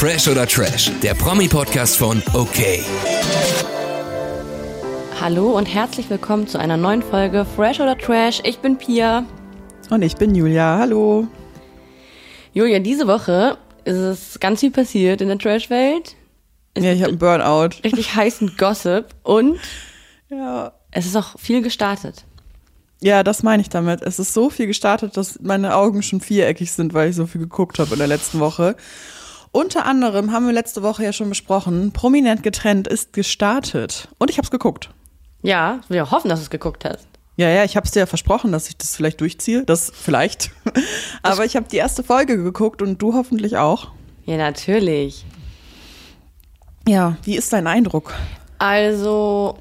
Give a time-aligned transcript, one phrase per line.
[0.00, 2.56] Fresh oder Trash, der Promi-Podcast von OK.
[5.20, 8.40] Hallo und herzlich willkommen zu einer neuen Folge Fresh oder Trash.
[8.44, 9.26] Ich bin Pia.
[9.90, 10.78] Und ich bin Julia.
[10.78, 11.26] Hallo.
[12.54, 16.16] Julia, diese Woche ist es ganz viel passiert in der Trash-Welt.
[16.78, 17.82] Ja, ich habe einen Burnout.
[17.84, 19.58] Richtig heißen Gossip und
[20.30, 20.72] Ja.
[20.92, 22.24] es ist auch viel gestartet.
[23.02, 24.00] Ja, das meine ich damit.
[24.00, 27.42] Es ist so viel gestartet, dass meine Augen schon viereckig sind, weil ich so viel
[27.42, 28.76] geguckt habe in der letzten Woche.
[29.52, 34.08] Unter anderem haben wir letzte Woche ja schon besprochen, prominent getrennt ist gestartet.
[34.18, 34.90] Und ich habe es geguckt.
[35.42, 37.08] Ja, wir hoffen, dass du es geguckt hast.
[37.36, 39.64] Ja, ja, ich habe es dir ja versprochen, dass ich das vielleicht durchziehe.
[39.64, 40.50] Das vielleicht.
[41.22, 43.88] Aber ich habe die erste Folge geguckt und du hoffentlich auch.
[44.26, 45.24] Ja, natürlich.
[46.86, 48.12] Ja, wie ist dein Eindruck?
[48.58, 49.58] Also,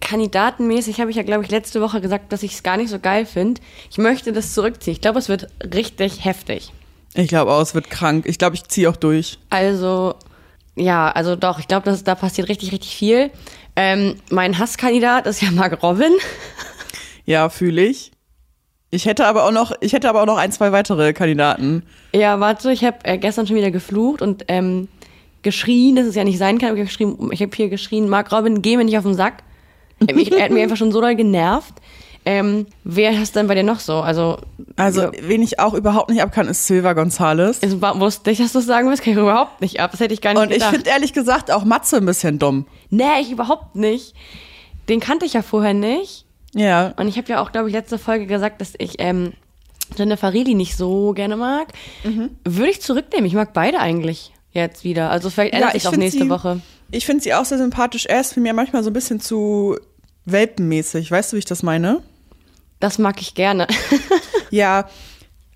[0.00, 2.98] kandidatenmäßig habe ich ja, glaube ich, letzte Woche gesagt, dass ich es gar nicht so
[2.98, 3.60] geil finde.
[3.90, 4.92] Ich möchte das zurückziehen.
[4.92, 6.72] Ich glaube, es wird richtig heftig.
[7.14, 8.26] Ich glaube auch, es wird krank.
[8.26, 9.38] Ich glaube, ich ziehe auch durch.
[9.50, 10.14] Also,
[10.76, 13.30] ja, also doch, ich glaube, da passiert richtig, richtig viel.
[13.76, 16.12] Ähm, mein Hasskandidat ist ja Mark Robin.
[17.24, 18.10] Ja, fühle ich.
[18.90, 21.82] Ich hätte aber auch noch, ich hätte aber auch noch ein, zwei weitere Kandidaten.
[22.14, 24.88] Ja, warte, ich habe äh, gestern schon wieder geflucht und ähm,
[25.42, 26.74] geschrien, dass es ja nicht sein kann.
[26.74, 29.42] Ich habe habe hier geschrien, Mark Robin, geh mir nicht auf den Sack.
[30.00, 31.74] Ich, er hat mich einfach schon so doll genervt.
[32.30, 34.00] Ähm, wer ist denn bei dir noch so?
[34.00, 34.36] Also,
[34.76, 37.56] Also, ja, wen ich auch überhaupt nicht abkann, ist Silva Gonzales.
[37.62, 39.92] es war, wusste ich, dass du es sagen willst, kann ich überhaupt nicht ab.
[39.92, 40.74] Das hätte ich gar nicht Und ich gedacht.
[40.74, 42.66] finde ehrlich gesagt auch Matze ein bisschen dumm.
[42.90, 44.12] nee, ich überhaupt nicht.
[44.90, 46.26] Den kannte ich ja vorher nicht.
[46.54, 46.92] Ja.
[46.98, 49.32] Und ich habe ja auch, glaube ich, letzte Folge gesagt, dass ich ähm,
[49.96, 51.68] Jennifer Reilly nicht so gerne mag.
[52.04, 52.30] Mhm.
[52.44, 53.24] Würde ich zurücknehmen.
[53.24, 55.10] Ich mag beide eigentlich jetzt wieder.
[55.10, 56.60] Also vielleicht ändert sich auch nächste sie, Woche.
[56.90, 58.04] Ich finde sie auch sehr sympathisch.
[58.04, 59.76] Er ist für mir manchmal so ein bisschen zu
[60.26, 61.10] welpenmäßig.
[61.10, 62.02] Weißt du, wie ich das meine?
[62.80, 63.66] Das mag ich gerne.
[64.50, 64.88] Ja,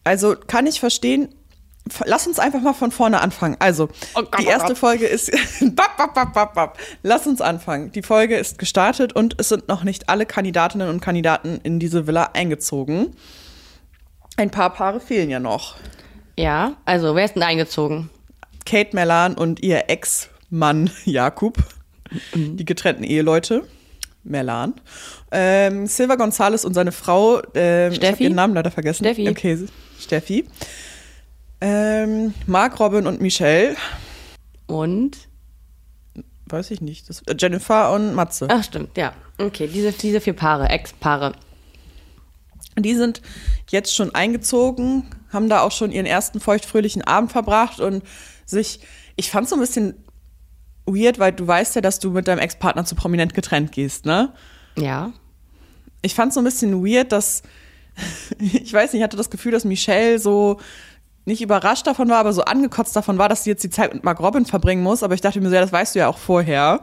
[0.04, 1.34] also kann ich verstehen.
[2.04, 3.56] Lass uns einfach mal von vorne anfangen.
[3.58, 4.76] Also, Oh die oh erste.
[4.76, 5.30] Folge ist.
[5.74, 6.78] bap, bap, bap, bap, bap.
[7.02, 7.90] Lass uns anfangen.
[7.92, 12.06] Die Folge ist gestartet und es sind noch nicht alle Kandidatinnen und Kandidaten in diese
[12.06, 13.16] Villa eingezogen.
[14.36, 15.76] Ein paar Paare fehlen ja noch.
[16.36, 18.10] ja, also wer ist denn eingezogen?
[18.66, 21.56] Kate Melan und ihr Ex-Mann Jakub,
[22.34, 23.66] die getrennten Eheleute.
[24.22, 24.74] Melan.
[25.32, 28.24] Ähm, Silva Gonzales und seine Frau, ähm, ich habe Steffi?
[28.24, 29.04] ihren Namen leider vergessen.
[29.04, 29.28] Steffi.
[29.28, 29.66] Okay,
[29.98, 30.46] Steffi.
[31.60, 33.76] Ähm, Mark Robin und Michelle,
[34.66, 35.16] Und?
[36.46, 37.08] weiß ich nicht.
[37.08, 38.46] Das, äh, Jennifer und Matze.
[38.50, 39.12] Ach, stimmt, ja.
[39.38, 41.32] Okay, diese, diese vier Paare, Ex-Paare.
[42.78, 43.22] Die sind
[43.70, 48.02] jetzt schon eingezogen, haben da auch schon ihren ersten feuchtfröhlichen Abend verbracht und
[48.44, 48.80] sich,
[49.16, 49.94] ich fand so ein bisschen
[50.84, 54.32] weird, weil du weißt ja, dass du mit deinem Ex-Partner zu prominent getrennt gehst, ne?
[54.76, 55.12] Ja.
[56.02, 57.42] Ich fand so ein bisschen weird, dass
[58.38, 60.58] ich weiß nicht, ich hatte das Gefühl, dass Michelle so
[61.24, 64.02] nicht überrascht davon war, aber so angekotzt davon war, dass sie jetzt die Zeit mit
[64.02, 65.02] Mark Robin verbringen muss.
[65.02, 66.80] Aber ich dachte mir so, ja, das weißt du ja auch vorher.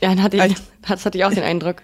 [0.00, 0.54] Ja, dann hatte ich,
[0.88, 1.82] das hatte ich auch den Eindruck.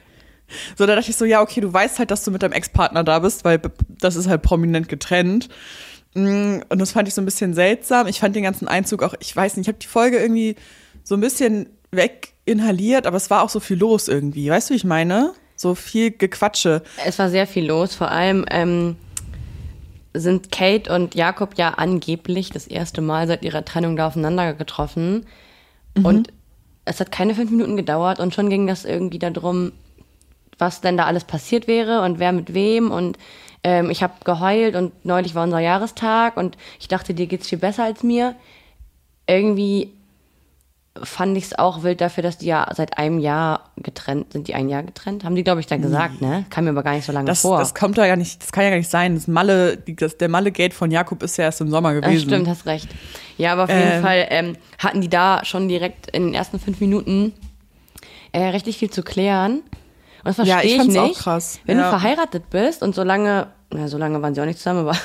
[0.76, 3.04] So, da dachte ich so, ja, okay, du weißt halt, dass du mit deinem Ex-Partner
[3.04, 3.60] da bist, weil
[4.00, 5.48] das ist halt prominent getrennt.
[6.14, 8.06] Mm, Und das fand ich so ein bisschen seltsam.
[8.06, 10.56] Ich fand den ganzen Einzug auch, ich weiß nicht, ich habe die Folge irgendwie
[11.04, 14.50] so ein bisschen weginhaliert, aber es war auch so viel los irgendwie.
[14.50, 15.32] Weißt du, wie ich meine?
[15.58, 16.82] So viel Gequatsche.
[17.04, 17.94] Es war sehr viel los.
[17.94, 18.96] Vor allem ähm,
[20.14, 25.26] sind Kate und Jakob ja angeblich das erste Mal seit ihrer Trennung da aufeinander getroffen.
[26.04, 26.32] Und
[26.84, 29.72] es hat keine fünf Minuten gedauert und schon ging das irgendwie darum,
[30.58, 32.92] was denn da alles passiert wäre und wer mit wem.
[32.92, 33.18] Und
[33.64, 37.58] ähm, ich habe geheult und neulich war unser Jahrestag und ich dachte, dir geht's viel
[37.58, 38.36] besser als mir.
[39.26, 39.92] Irgendwie
[41.02, 44.48] fand ich es auch wild dafür, dass die ja seit einem Jahr getrennt sind.
[44.48, 45.24] Die ein Jahr getrennt?
[45.24, 46.44] Haben die, glaube ich, da gesagt, ne?
[46.50, 47.58] Kam mir aber gar nicht so lange Das, vor.
[47.58, 49.14] das kommt da ja nicht, das kann ja gar nicht sein.
[49.14, 52.28] Das Malle, das, der Malle-Gate von Jakob ist ja erst im Sommer Ja, gewesen.
[52.28, 52.88] stimmt, hast recht.
[53.36, 54.02] Ja, aber auf jeden Ähm.
[54.02, 57.32] Fall ähm, hatten die da schon direkt in den ersten fünf Minuten
[58.32, 59.56] äh, richtig viel zu klären.
[59.60, 61.20] Und das verstehe Ja, ich ich, fand's auch nicht.
[61.20, 61.60] krass.
[61.64, 61.84] Wenn Ja.
[61.84, 64.96] du verheiratet bist und so lange, na, so lange waren sie auch nicht zusammen, aber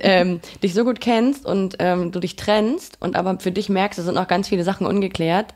[0.00, 3.98] ähm, dich so gut kennst und ähm, du dich trennst und aber für dich merkst,
[3.98, 5.54] es sind noch ganz viele Sachen ungeklärt,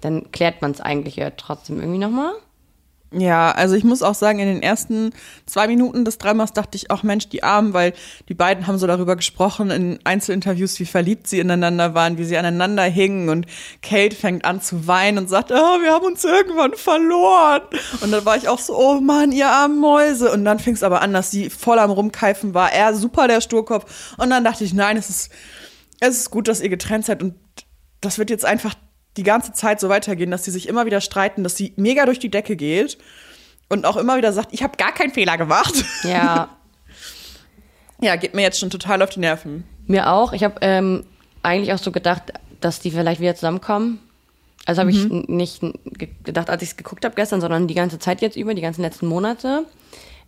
[0.00, 2.32] dann klärt man es eigentlich ja trotzdem irgendwie nochmal.
[3.10, 5.14] Ja, also ich muss auch sagen, in den ersten
[5.46, 7.94] zwei Minuten des Dramas dachte ich auch, Mensch, die Armen, weil
[8.28, 12.36] die beiden haben so darüber gesprochen in Einzelinterviews, wie verliebt sie ineinander waren, wie sie
[12.36, 13.46] aneinander hingen und
[13.80, 17.62] Kate fängt an zu weinen und sagt, oh, wir haben uns irgendwann verloren.
[18.02, 20.30] Und dann war ich auch so, oh Mann, ihr armen Mäuse.
[20.30, 23.40] Und dann fing es aber an, dass sie voll am Rumkeifen war, er super der
[23.40, 24.16] Sturkopf.
[24.18, 25.32] Und dann dachte ich, nein, es ist,
[26.00, 27.36] es ist gut, dass ihr getrennt seid und
[28.02, 28.74] das wird jetzt einfach
[29.16, 32.18] die ganze Zeit so weitergehen, dass sie sich immer wieder streiten, dass sie mega durch
[32.18, 32.98] die Decke geht
[33.68, 35.74] und auch immer wieder sagt, ich habe gar keinen Fehler gemacht.
[36.04, 36.50] Ja,
[38.00, 39.64] Ja, geht mir jetzt schon total auf die Nerven.
[39.86, 40.32] mir auch.
[40.32, 41.04] Ich habe ähm,
[41.42, 43.98] eigentlich auch so gedacht, dass die vielleicht wieder zusammenkommen.
[44.66, 45.60] Also habe ich n- nicht
[46.22, 48.82] gedacht, als ich es geguckt habe gestern, sondern die ganze Zeit jetzt über, die ganzen
[48.82, 49.64] letzten Monate.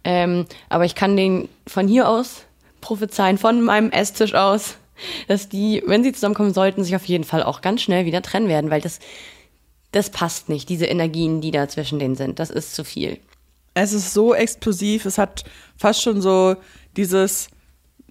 [0.02, 2.42] Ähm, aber ich kann den von hier aus
[2.80, 4.76] prophezeien, von meinem Esstisch aus,
[5.28, 8.48] dass die, wenn sie zusammenkommen sollten, sich auf jeden Fall auch ganz schnell wieder trennen
[8.48, 8.98] werden, weil das,
[9.92, 12.38] das passt nicht, diese Energien, die da zwischen denen sind.
[12.38, 13.18] Das ist zu viel.
[13.74, 15.44] Es ist so explosiv, es hat
[15.76, 16.56] fast schon so
[16.96, 17.48] dieses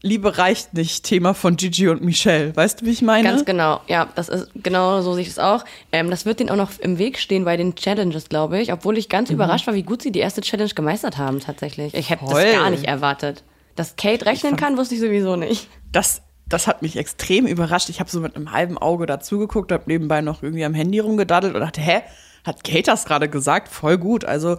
[0.02, 2.56] Liebe reicht nicht Thema von Gigi und Michelle.
[2.56, 3.28] Weißt du, wie ich meine?
[3.28, 5.66] Ganz genau, ja, das ist genau so sehe ich es auch.
[5.92, 8.98] Ähm, das wird denen auch noch im Weg stehen bei den Challenges, glaube ich, obwohl
[8.98, 11.94] ich ganz überrascht war, wie gut sie die erste Challenge gemeistert haben tatsächlich.
[11.94, 13.44] Ich hätte das gar nicht erwartet.
[13.76, 15.68] Dass Kate rechnen kann, wusste ich sowieso nicht.
[15.92, 17.90] Das, das hat mich extrem überrascht.
[17.90, 21.54] Ich habe so mit einem halben Auge dazugeguckt, habe nebenbei noch irgendwie am Handy rumgedaddelt
[21.56, 22.02] und dachte, hä,
[22.44, 23.68] hat Kate das gerade gesagt?
[23.70, 24.26] Voll gut.
[24.26, 24.58] Also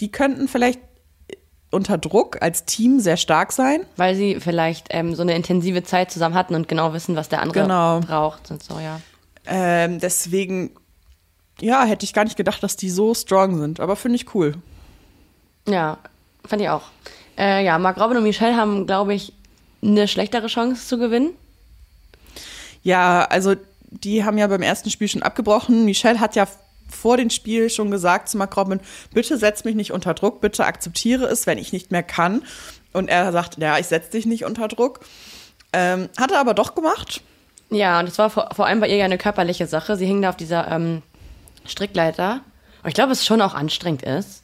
[0.00, 0.80] die könnten vielleicht
[1.70, 3.86] unter Druck als Team sehr stark sein.
[3.96, 7.40] Weil sie vielleicht ähm, so eine intensive Zeit zusammen hatten und genau wissen, was der
[7.40, 8.00] andere Genau.
[8.00, 9.00] braucht und so, ja.
[9.46, 10.70] Ähm, deswegen,
[11.60, 13.80] ja, hätte ich gar nicht gedacht, dass die so strong sind.
[13.80, 14.54] Aber finde ich cool.
[15.68, 15.98] Ja,
[16.44, 16.82] fand ich auch.
[17.38, 19.32] Äh, ja, Mark Robin und Michelle haben, glaube ich,
[19.82, 21.30] eine schlechtere Chance zu gewinnen.
[22.82, 23.54] Ja, also
[23.90, 25.84] die haben ja beim ersten Spiel schon abgebrochen.
[25.84, 26.46] Michelle hat ja
[26.88, 28.80] vor dem Spiel schon gesagt zu Mark Robin,
[29.14, 32.42] bitte setz mich nicht unter Druck, bitte akzeptiere es, wenn ich nicht mehr kann.
[32.92, 35.00] Und er sagt, ja, ich setze dich nicht unter Druck.
[35.72, 37.22] Ähm, hat er aber doch gemacht.
[37.70, 39.96] Ja, und das war vor, vor allem bei ihr ja eine körperliche Sache.
[39.96, 41.02] Sie hing da auf dieser ähm,
[41.64, 42.40] Strickleiter.
[42.82, 44.42] Und ich glaube, es schon auch anstrengend ist.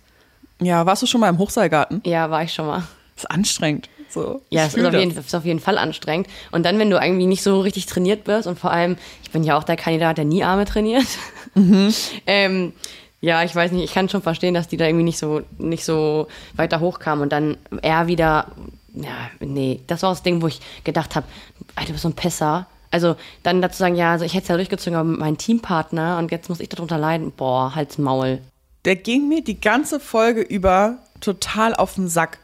[0.60, 2.02] Ja, warst du schon mal im Hochseilgarten?
[2.06, 2.84] Ja, war ich schon mal.
[3.16, 3.88] Das ist anstrengend.
[4.08, 6.28] So, Ja, es ist auf, jeden, ist auf jeden Fall anstrengend.
[6.52, 9.44] Und dann, wenn du irgendwie nicht so richtig trainiert wirst und vor allem, ich bin
[9.44, 11.06] ja auch der Kandidat, der nie Arme trainiert.
[12.26, 12.72] ähm,
[13.20, 15.84] ja, ich weiß nicht, ich kann schon verstehen, dass die da irgendwie nicht so, nicht
[15.84, 18.52] so weiter hochkamen und dann er wieder,
[18.94, 21.26] ja, nee, das war das Ding, wo ich gedacht habe,
[21.74, 22.66] Alter, du bist so ein Pisser.
[22.90, 26.30] Also dann dazu sagen, ja, also ich hätte es ja durchgezogen, aber meinem Teampartner und
[26.30, 27.32] jetzt muss ich darunter leiden.
[27.32, 28.38] Boah, halt's Maul.
[28.84, 32.38] Der ging mir die ganze Folge über total auf den Sack.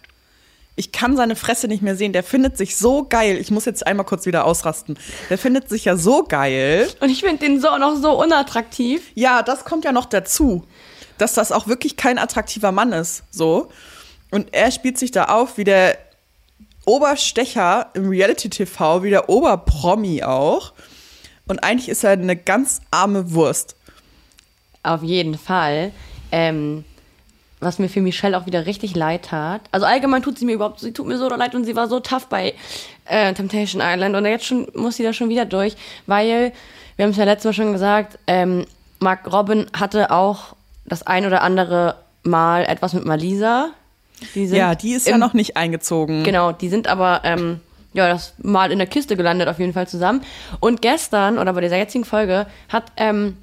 [0.74, 2.12] Ich kann seine Fresse nicht mehr sehen.
[2.12, 3.36] Der findet sich so geil.
[3.36, 4.98] Ich muss jetzt einmal kurz wieder ausrasten.
[5.28, 6.88] Der findet sich ja so geil.
[7.00, 9.02] Und ich finde den so noch so unattraktiv.
[9.14, 10.64] Ja, das kommt ja noch dazu,
[11.18, 13.22] dass das auch wirklich kein attraktiver Mann ist.
[13.30, 13.68] So.
[14.30, 15.98] Und er spielt sich da auf wie der
[16.86, 20.72] Oberstecher im Reality-TV, wie der Oberpromi auch.
[21.46, 23.76] Und eigentlich ist er eine ganz arme Wurst.
[24.82, 25.92] Auf jeden Fall.
[26.32, 26.84] Ähm,
[27.62, 29.60] was mir für Michelle auch wieder richtig leid tat.
[29.70, 32.00] Also allgemein tut sie mir überhaupt, sie tut mir so leid und sie war so
[32.00, 32.54] tough bei
[33.06, 35.74] äh, Temptation Island und jetzt schon muss sie da schon wieder durch,
[36.06, 36.52] weil
[36.96, 38.66] wir haben es ja letztes Mal schon gesagt, ähm,
[39.00, 40.54] Mark Robin hatte auch
[40.84, 43.70] das ein oder andere Mal etwas mit Malisa.
[44.34, 46.22] Die Ja, die ist ja im- noch nicht eingezogen.
[46.22, 47.60] Genau, die sind aber ähm,
[47.92, 50.22] ja das mal in der Kiste gelandet auf jeden Fall zusammen.
[50.60, 53.36] Und gestern oder bei dieser jetzigen Folge hat ähm,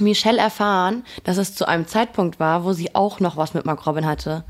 [0.00, 3.86] Michelle erfahren, dass es zu einem Zeitpunkt war, wo sie auch noch was mit Mark
[3.86, 4.44] Robin hatte.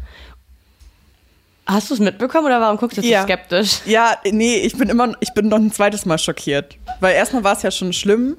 [1.66, 3.22] Hast du es mitbekommen oder warum guckst du Ja.
[3.22, 3.81] so skeptisch?
[3.87, 6.76] Ja, nee, ich bin immer, ich bin noch ein zweites Mal schockiert.
[7.00, 8.37] Weil erstmal war es ja schon schlimm,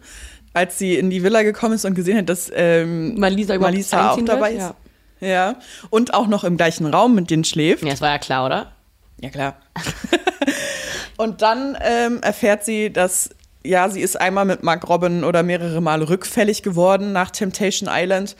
[0.54, 4.22] als sie in die Villa gekommen ist und gesehen hat, dass ähm, Malisa Malisa auch
[4.24, 4.74] dabei wird, ist.
[5.20, 5.56] Ja.
[5.90, 7.84] Und auch noch im gleichen Raum mit denen schläft.
[7.84, 8.72] Ja, das war ja klar, oder?
[9.20, 9.58] Ja, klar.
[11.18, 13.30] und dann ähm, erfährt sie, dass,
[13.68, 18.36] ja, sie ist einmal mit Mark Robin oder mehrere Male rückfällig geworden nach Temptation Island.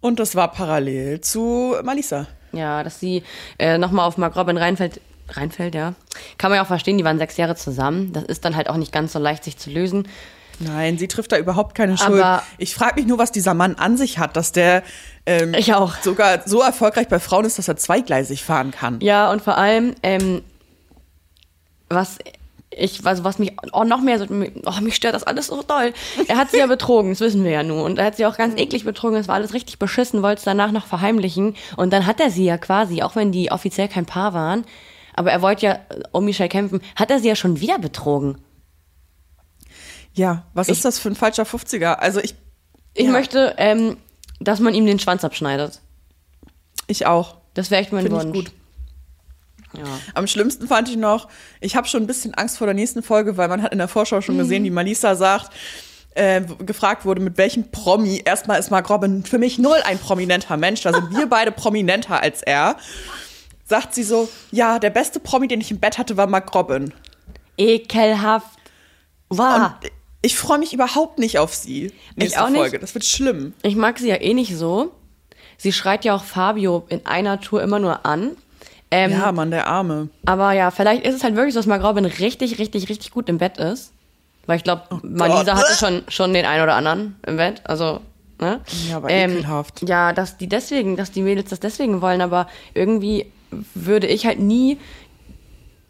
[0.00, 2.26] Und das war parallel zu Malisa.
[2.52, 3.22] Ja, dass sie
[3.58, 5.00] äh, nochmal auf Mark Robin reinfällt.
[5.28, 5.94] Reinfällt, ja.
[6.38, 8.12] Kann man ja auch verstehen, die waren sechs Jahre zusammen.
[8.12, 10.08] Das ist dann halt auch nicht ganz so leicht, sich zu lösen.
[10.58, 12.20] Nein, sie trifft da überhaupt keine Schuld.
[12.20, 14.82] Aber- ich frage mich nur, was dieser Mann an sich hat, dass der
[15.26, 15.94] ähm, Ich auch.
[16.02, 19.00] sogar so erfolgreich bei Frauen ist, dass er zweigleisig fahren kann.
[19.00, 20.42] Ja, und vor allem, ähm,
[21.88, 22.18] was
[22.72, 25.92] ich, also was mich auch noch mehr so, oh, mich stört das alles so doll.
[26.28, 27.80] Er hat sie ja betrogen, das wissen wir ja nun.
[27.82, 30.44] Und er hat sie auch ganz eklig betrogen, es war alles richtig beschissen, wollte es
[30.44, 31.56] danach noch verheimlichen.
[31.76, 34.64] Und dann hat er sie ja quasi, auch wenn die offiziell kein Paar waren,
[35.14, 35.78] aber er wollte ja
[36.12, 38.38] um Michelle kämpfen, hat er sie ja schon wieder betrogen.
[40.14, 41.94] Ja, was ist das für ein falscher 50er?
[41.94, 42.34] Also ich,
[42.94, 43.12] Ich Ja.
[43.12, 43.96] möchte, ähm,
[44.40, 45.80] dass man ihm den Schwanz abschneidet.
[46.86, 47.36] ich auch.
[47.54, 48.34] Das wäre echt mein Finde ich Wunsch.
[48.48, 48.52] gut.
[49.76, 49.84] Ja.
[50.14, 51.28] Am schlimmsten fand ich noch,
[51.60, 53.88] ich habe schon ein bisschen Angst vor der nächsten Folge, weil man hat in der
[53.88, 54.22] Vorschau Mhm.
[54.22, 55.52] schon gesehen, wie Malisa sagt,
[56.14, 58.20] äh, gefragt wurde, mit welchem Promi.
[58.24, 62.20] Erstmal ist Mark Robin für mich null ein prominenter Mensch, da sind wir beide prominenter
[62.20, 62.76] als er.
[63.64, 66.92] Sagt sie so, ja, der beste Promi, den ich im Bett hatte, war Mark Robin.
[67.56, 68.58] Ekelhaft.
[69.28, 69.56] Wow.
[69.82, 69.90] Und
[70.22, 71.92] ich freue mich überhaupt nicht auf sie.
[72.16, 72.58] Nächste auch nicht.
[72.58, 72.78] Folge.
[72.80, 73.54] Das wird schlimm.
[73.62, 74.92] Ich mag sie ja eh nicht so.
[75.56, 78.36] Sie schreit ja auch Fabio in einer Tour immer nur an.
[78.90, 80.08] Ähm, Ja, Mann, der Arme.
[80.26, 83.28] Aber ja, vielleicht ist es halt wirklich so, dass Mark Robin richtig, richtig, richtig gut
[83.28, 83.92] im Bett ist.
[84.46, 87.60] Weil ich glaube, Malisa hatte schon, schon den einen oder anderen im Bett.
[87.64, 88.00] Also,
[88.40, 88.60] ne?
[88.88, 89.88] Ja, aber ekelhaft.
[89.88, 93.26] Ja, dass die deswegen, dass die Mädels das deswegen wollen, aber irgendwie
[93.74, 94.78] würde ich halt nie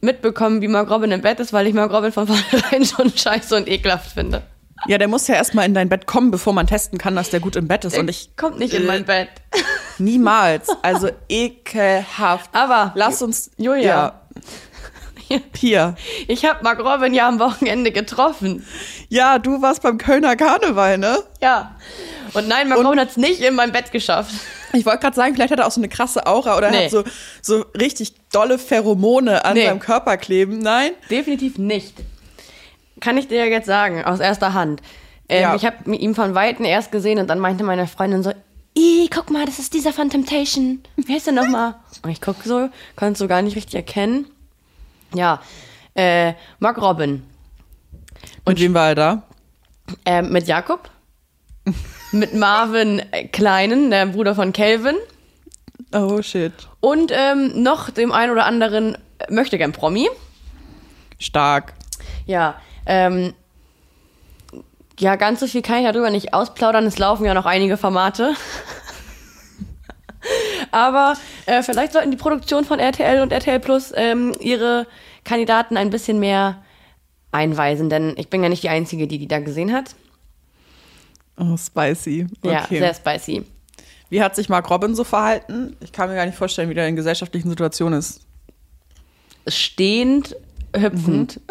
[0.01, 3.57] mitbekommen, wie Mark Robin im Bett ist, weil ich Mark Robin von vornherein schon scheiße
[3.57, 4.43] und ekelhaft finde.
[4.87, 7.41] Ja, der muss ja erstmal in dein Bett kommen, bevor man testen kann, dass der
[7.41, 7.93] gut im Bett ist.
[7.95, 9.29] Der und ich kommt nicht in mein Bett.
[9.99, 10.69] niemals.
[10.83, 12.51] Also ekelhaft.
[12.55, 13.51] Aber Lass uns.
[13.57, 13.83] Julia.
[13.85, 14.21] Ja.
[15.57, 15.95] Hier.
[16.27, 18.67] ich habe Mark Robin ja am Wochenende getroffen.
[19.09, 21.19] Ja, du warst beim Kölner Karneval, ne?
[21.41, 21.77] Ja.
[22.33, 24.35] Und nein, Mark Robin hat es nicht in mein Bett geschafft.
[24.73, 26.85] Ich wollte gerade sagen, vielleicht hat er auch so eine krasse Aura oder er Nee.
[26.87, 27.05] hat so,
[27.43, 29.67] so richtig dolle Pheromone an Nee.
[29.67, 30.59] seinem Körper kleben.
[30.59, 30.93] Nein?
[31.11, 31.95] Definitiv nicht.
[33.01, 34.81] Kann ich dir jetzt sagen, aus erster Hand.
[35.29, 35.55] Ähm, Ja.
[35.55, 38.33] Ich habe ihn von Weitem erst gesehen und dann meinte meine Freundin so,
[38.77, 40.81] Ih, guck mal, das ist dieser von Temptation.
[40.97, 41.75] Wer ist der nochmal?
[42.03, 44.27] Und ich guck so, konnte es so gar nicht richtig erkennen.
[45.13, 45.41] Ja,
[45.95, 47.25] äh, Mark Robin.
[48.45, 49.23] Und wem war er da?
[50.05, 50.89] Ähm, mit Jakob.
[52.13, 54.97] mit Marvin äh, Kleinen, der Bruder von Calvin.
[55.93, 56.53] Oh shit.
[56.79, 58.97] Und ähm, noch dem einen oder anderen
[59.29, 60.09] möchte gern Promi.
[61.19, 61.75] Stark.
[62.27, 62.55] Ja,
[62.91, 63.35] ähm,
[64.99, 66.85] ja, ganz so viel kann ich darüber nicht ausplaudern.
[66.87, 68.35] Es laufen ja noch einige Formate.
[70.73, 71.15] Aber
[71.47, 74.87] äh, vielleicht sollten die Produktionen von RTL und RTL Plus ähm, ihre
[75.25, 76.63] Kandidaten ein bisschen mehr
[77.33, 79.95] einweisen, denn ich bin ja nicht die Einzige, die die da gesehen hat.
[81.39, 82.27] Oh, spicy.
[82.45, 82.79] Ja, Okay.
[82.81, 83.45] sehr spicy.
[84.11, 85.77] Wie hat sich Mark Robin so verhalten?
[85.81, 88.21] Ich kann mir gar nicht vorstellen, wie der in gesellschaftlichen Situationen ist.
[89.47, 90.37] Stehend,
[90.77, 91.41] hüpfend.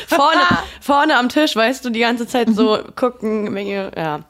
[0.06, 0.42] vorne,
[0.80, 4.20] vorne am Tisch, weißt du, die ganze Zeit so gucken, Menge, ja.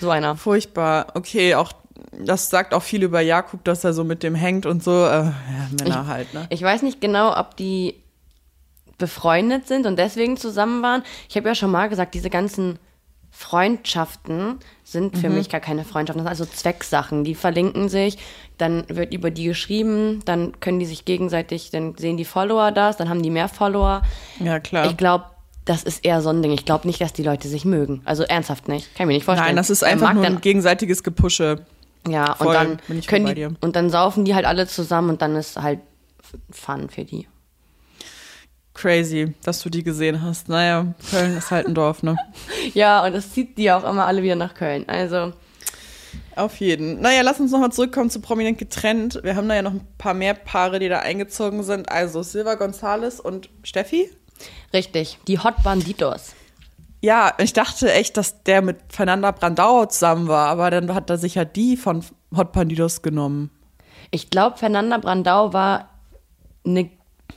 [0.00, 0.36] So einer.
[0.36, 1.06] Furchtbar.
[1.14, 1.72] Okay, auch
[2.18, 5.04] das sagt auch viel über Jakob, dass er so mit dem hängt und so.
[5.04, 5.32] Äh, ja,
[5.80, 6.46] Männer halt, ne?
[6.50, 8.02] Ich weiß nicht genau, ob die
[8.98, 11.02] befreundet sind und deswegen zusammen waren.
[11.28, 12.78] Ich habe ja schon mal gesagt, diese ganzen
[13.30, 16.24] Freundschaften sind für mich gar keine Freundschaften.
[16.24, 17.24] Das sind also Zwecksachen.
[17.24, 18.18] Die verlinken sich,
[18.58, 22.98] dann wird über die geschrieben, dann können die sich gegenseitig, dann sehen die Follower das,
[22.98, 24.02] dann haben die mehr Follower.
[24.40, 24.86] Ja, klar.
[24.86, 25.24] Ich glaube,
[25.64, 26.52] das ist eher so ein Ding.
[26.52, 28.02] Ich glaube nicht, dass die Leute sich mögen.
[28.04, 28.94] Also ernsthaft nicht.
[28.94, 29.48] Kann ich mir nicht vorstellen.
[29.48, 31.64] Nein, das ist einfach nur ein gegenseitiges Gepusche.
[32.06, 35.34] ja, Voll, und dann können die und dann saufen die halt alle zusammen und dann
[35.36, 35.80] ist halt
[36.50, 37.26] Fun für die.
[38.74, 40.48] Crazy, dass du die gesehen hast.
[40.48, 42.16] Naja, Köln ist halt ein Dorf, ne?
[42.74, 44.84] Ja, und das zieht die auch immer alle wieder nach Köln.
[44.88, 45.32] Also,
[46.34, 47.00] Auf jeden.
[47.00, 49.20] Naja, lass uns nochmal zurückkommen zu Prominent getrennt.
[49.22, 51.88] Wir haben da ja noch ein paar mehr Paare, die da eingezogen sind.
[51.90, 54.10] Also Silva Gonzales und Steffi.
[54.72, 56.34] richtig, die Hot Banditos.
[57.00, 61.18] Ja, ich dachte echt, dass der mit Fernanda Brandauer zusammen war, aber dann hat er
[61.18, 62.02] sich ja die von
[62.34, 63.50] Hot Bandidos genommen.
[64.10, 65.90] Ich glaube, Fernanda Brandau war
[66.66, 66.90] eine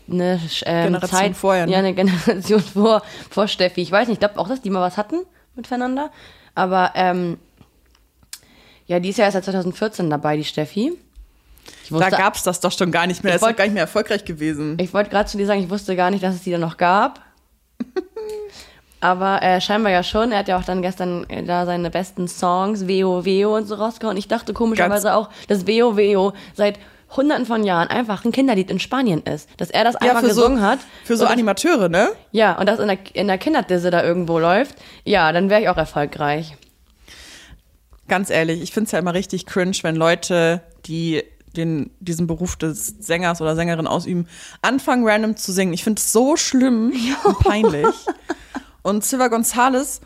[0.09, 1.71] eine ähm, Generation Zeit vorher, ne?
[1.71, 3.81] Ja, eine Generation vor, vor Steffi.
[3.81, 5.17] Ich weiß nicht, ich glaube auch, dass die mal was hatten
[5.55, 6.11] mit Fernanda.
[6.55, 7.37] Aber ähm,
[8.87, 10.97] ja, die ist ja erst seit 2014 dabei, die Steffi.
[11.83, 13.33] Ich Da wusste, gab's das doch schon gar nicht mehr.
[13.33, 14.77] Das ist doch gar nicht mehr erfolgreich gewesen.
[14.79, 16.77] Ich wollte gerade zu dir sagen, ich wusste gar nicht, dass es die da noch
[16.77, 17.21] gab.
[18.99, 20.31] Aber äh, scheinbar ja schon.
[20.31, 23.75] Er hat ja auch dann gestern äh, da seine besten Songs, Veo Veo und so
[23.75, 24.17] rausgehauen.
[24.17, 26.79] Ich dachte komischerweise auch, dass Veo Veo seit
[27.15, 29.49] hunderten von Jahren einfach ein Kinderlied in Spanien ist.
[29.57, 30.79] Dass er das für so, gesungen hat.
[31.03, 32.09] Für so Animateure, ne?
[32.31, 34.75] Ja, und das in der, in der Kinderdisse da irgendwo läuft.
[35.05, 36.55] Ja, dann wäre ich auch erfolgreich.
[38.07, 41.23] Ganz ehrlich, ich finde es ja immer richtig cringe, wenn Leute, die
[41.55, 44.27] den, diesen Beruf des Sängers oder Sängerin ausüben,
[44.61, 45.73] anfangen random zu singen.
[45.73, 47.95] Ich finde es so schlimm und peinlich.
[48.83, 50.01] Und Silva Gonzales,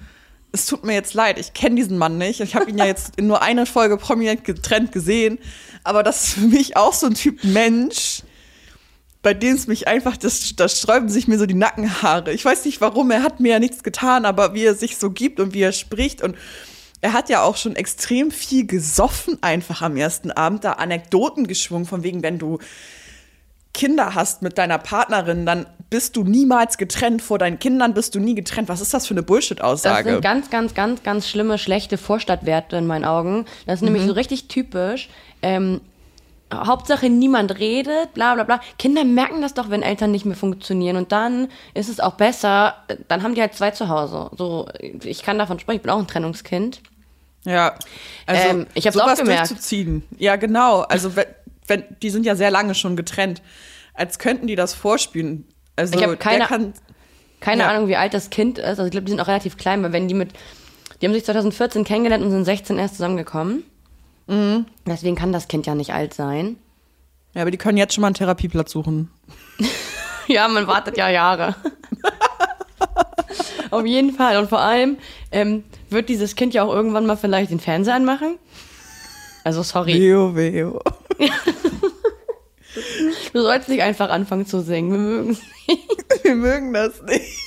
[0.52, 2.42] es tut mir jetzt leid, ich kenne diesen Mann nicht.
[2.42, 5.40] Ich habe ihn ja jetzt in nur einer Folge prominent getrennt gesehen.
[5.84, 8.24] Aber das ist für mich auch so ein Typ Mensch,
[9.22, 12.34] bei dem es mich einfach, das, das sträuben sich mir so die Nackenhaare.
[12.34, 15.12] Ich weiß nicht warum, er hat mir ja nichts getan, aber wie er sich so
[15.12, 16.36] gibt und wie er spricht und
[17.02, 21.86] er hat ja auch schon extrem viel gesoffen einfach am ersten Abend, da Anekdoten geschwungen,
[21.86, 22.60] von wegen, wenn du
[23.74, 28.20] Kinder hast mit deiner Partnerin, dann bist du niemals getrennt, vor deinen Kindern bist du
[28.20, 28.70] nie getrennt.
[28.70, 30.10] Was ist das für eine Das Bullshit-Aussage?
[30.14, 33.46] sind ganz, ganz, ganz, ganz schlimme, schlechte Vorstadtwerte in meinen Augen.
[33.68, 35.10] Das ist nämlich so richtig typisch.
[35.44, 35.82] Ähm,
[36.54, 38.62] Hauptsache niemand redet, bla bla bla.
[38.80, 40.96] Kinder merken das doch, wenn Eltern nicht mehr funktionieren.
[40.96, 42.76] Und dann ist es auch besser,
[43.10, 44.32] dann haben die halt zwei zu Hause.
[44.38, 44.68] So,
[45.04, 46.82] ich kann davon sprechen, ich bin auch ein Trennungskind.
[47.44, 47.76] Ja,
[48.26, 49.50] also Ähm, ich sowas auch gemerkt.
[49.50, 50.04] durchzuziehen.
[50.18, 50.82] Ja, genau.
[50.82, 51.26] Also wenn,
[51.68, 53.42] wenn, die sind ja sehr lange schon getrennt,
[53.94, 55.46] als könnten die das vorspielen.
[55.76, 56.74] Also Ich hab keine- kann,
[57.40, 57.70] Keine Ja.
[57.70, 58.66] Ahnung, wie alt das Kind ist.
[58.66, 60.30] Also ich glaube, die sind auch relativ klein, weil wenn die mit,
[61.02, 63.64] die haben sich 2014 kennengelernt und sind 16 erst zusammengekommen.
[64.28, 64.68] Mhm.
[64.86, 66.58] Deswegen kann das Kind ja nicht alt sein.
[67.34, 69.10] ja, aber die können jetzt schon mal einen Therapieplatz suchen.
[70.28, 71.56] Ja, man wartet ja Jahre.
[73.72, 74.38] Auf jeden Fall.
[74.38, 74.98] Und vor allem
[75.32, 78.38] ähm, wird dieses Kind ja auch irgendwann mal vielleicht den Fernseher anmachen.
[79.44, 79.94] Also sorry.
[80.00, 80.80] Weo, weo.
[83.34, 84.92] Du sollst nicht einfach anfangen zu singen.
[84.94, 85.38] Wir mögen
[86.24, 87.38] Wir mögen das nicht.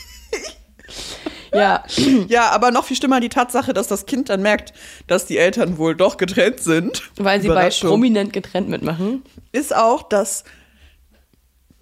[1.53, 1.85] Ja,
[2.29, 4.73] Ja, aber noch viel schlimmer die Tatsache, dass das Kind dann merkt,
[5.07, 7.03] dass die Eltern wohl doch getrennt sind.
[7.17, 9.23] weil sie bei prominent getrennt mitmachen.
[9.53, 10.45] Ist auch, dass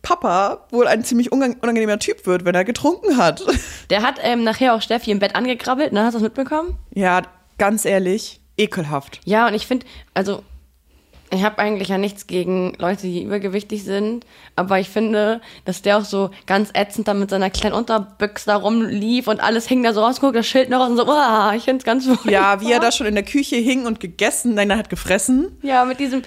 [0.03, 3.43] Papa wohl ein ziemlich unang- unangenehmer Typ wird, wenn er getrunken hat.
[3.91, 6.03] Der hat ähm, nachher auch Steffi im Bett angekrabbelt, ne?
[6.05, 6.77] Hast du das mitbekommen?
[6.93, 7.23] Ja,
[7.59, 9.21] ganz ehrlich, ekelhaft.
[9.25, 10.43] Ja, und ich finde, also
[11.33, 15.99] ich habe eigentlich ja nichts gegen Leute, die übergewichtig sind, aber ich finde, dass der
[15.99, 19.95] auch so ganz ätzend da mit seiner kleinen Unterbüchse da rumlief und alles hing da
[19.95, 22.31] so raus, guck, das Schild noch raus und so, uah, ich finde es ganz furchtbar.
[22.31, 25.57] Ja, wie er da schon in der Küche hing und gegessen, nein, er hat gefressen.
[25.63, 26.23] Ja, mit diesem,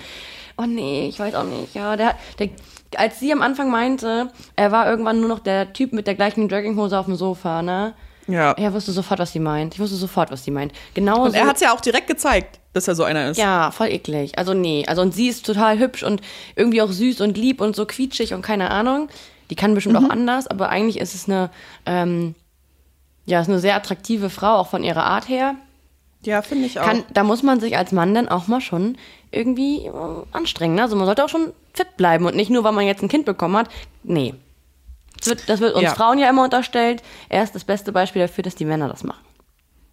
[0.57, 2.49] oh nee, ich weiß auch nicht, ja, der, der,
[2.97, 6.49] als sie am Anfang meinte, er war irgendwann nur noch der Typ mit der gleichen
[6.49, 7.93] Jogginghose auf dem Sofa, ne?
[8.27, 8.53] Ja.
[8.53, 9.75] Er wusste sofort, was sie meint.
[9.75, 10.73] Ich wusste sofort, was sie meint.
[10.95, 13.37] Genau Und er hat es ja auch direkt gezeigt, dass er so einer ist.
[13.37, 14.37] Ja, voll eklig.
[14.37, 16.21] Also nee, also und sie ist total hübsch und
[16.55, 19.09] irgendwie auch süß und lieb und so quietschig und keine Ahnung.
[19.49, 21.51] Die kann bestimmt auch anders, aber eigentlich ist es eine,
[21.85, 22.35] ähm,
[23.25, 25.55] ja, ist eine sehr attraktive Frau, auch von ihrer Art her.
[26.23, 26.85] Ja, finde ich auch.
[26.85, 28.97] Kann, da muss man sich als Mann dann auch mal schon
[29.31, 29.91] irgendwie äh,
[30.31, 30.75] anstrengen.
[30.75, 30.81] Ne?
[30.81, 33.25] Also man sollte auch schon fit bleiben und nicht nur, weil man jetzt ein Kind
[33.25, 33.69] bekommen hat.
[34.03, 34.33] Nee.
[35.19, 35.93] Das wird, das wird uns Ja.
[35.93, 37.03] Frauen ja immer unterstellt.
[37.29, 39.24] Er ist das beste Beispiel dafür, dass die Männer das machen.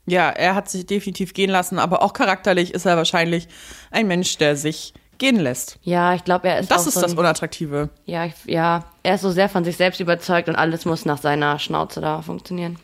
[0.07, 3.49] Ja, er hat sich definitiv gehen lassen, aber auch charakterlich ist er wahrscheinlich
[3.91, 5.79] ein Mensch, der sich gehen lässt.
[5.83, 7.91] Ja, ich glaube, er ist Das auch ist so das Unattraktive.
[8.07, 11.19] Ja, ich, ja, er ist so sehr von sich selbst überzeugt und alles muss nach
[11.19, 12.79] seiner Schnauze da funktionieren.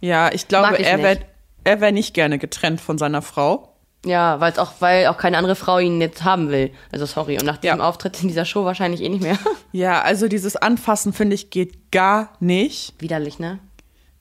[0.00, 1.26] Ja, ich glaube, ich er wäre nicht.
[1.64, 3.66] er wär nicht gerne getrennt von seiner Frau.
[4.06, 6.70] Ja, weil auch, weil auch keine andere Frau ihn jetzt haben will.
[6.90, 7.34] Also sorry.
[7.38, 7.84] Und nach diesem Ja.
[7.88, 9.36] Auftritt in dieser Show wahrscheinlich eh nicht mehr.
[9.72, 12.94] Ja, also dieses Anfassen, finde ich, geht gar nicht.
[12.98, 13.58] Widerlich, ne?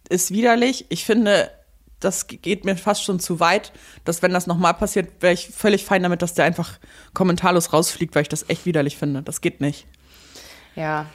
[0.09, 0.85] Ist widerlich.
[0.89, 1.49] Ich finde,
[1.99, 3.71] das geht mir fast schon zu weit,
[4.05, 6.79] dass wenn das nochmal passiert, wäre ich völlig fein damit, dass der einfach
[7.13, 9.21] kommentarlos rausfliegt, weil ich das echt widerlich finde.
[9.21, 9.85] Das geht nicht.
[10.75, 11.05] Ja.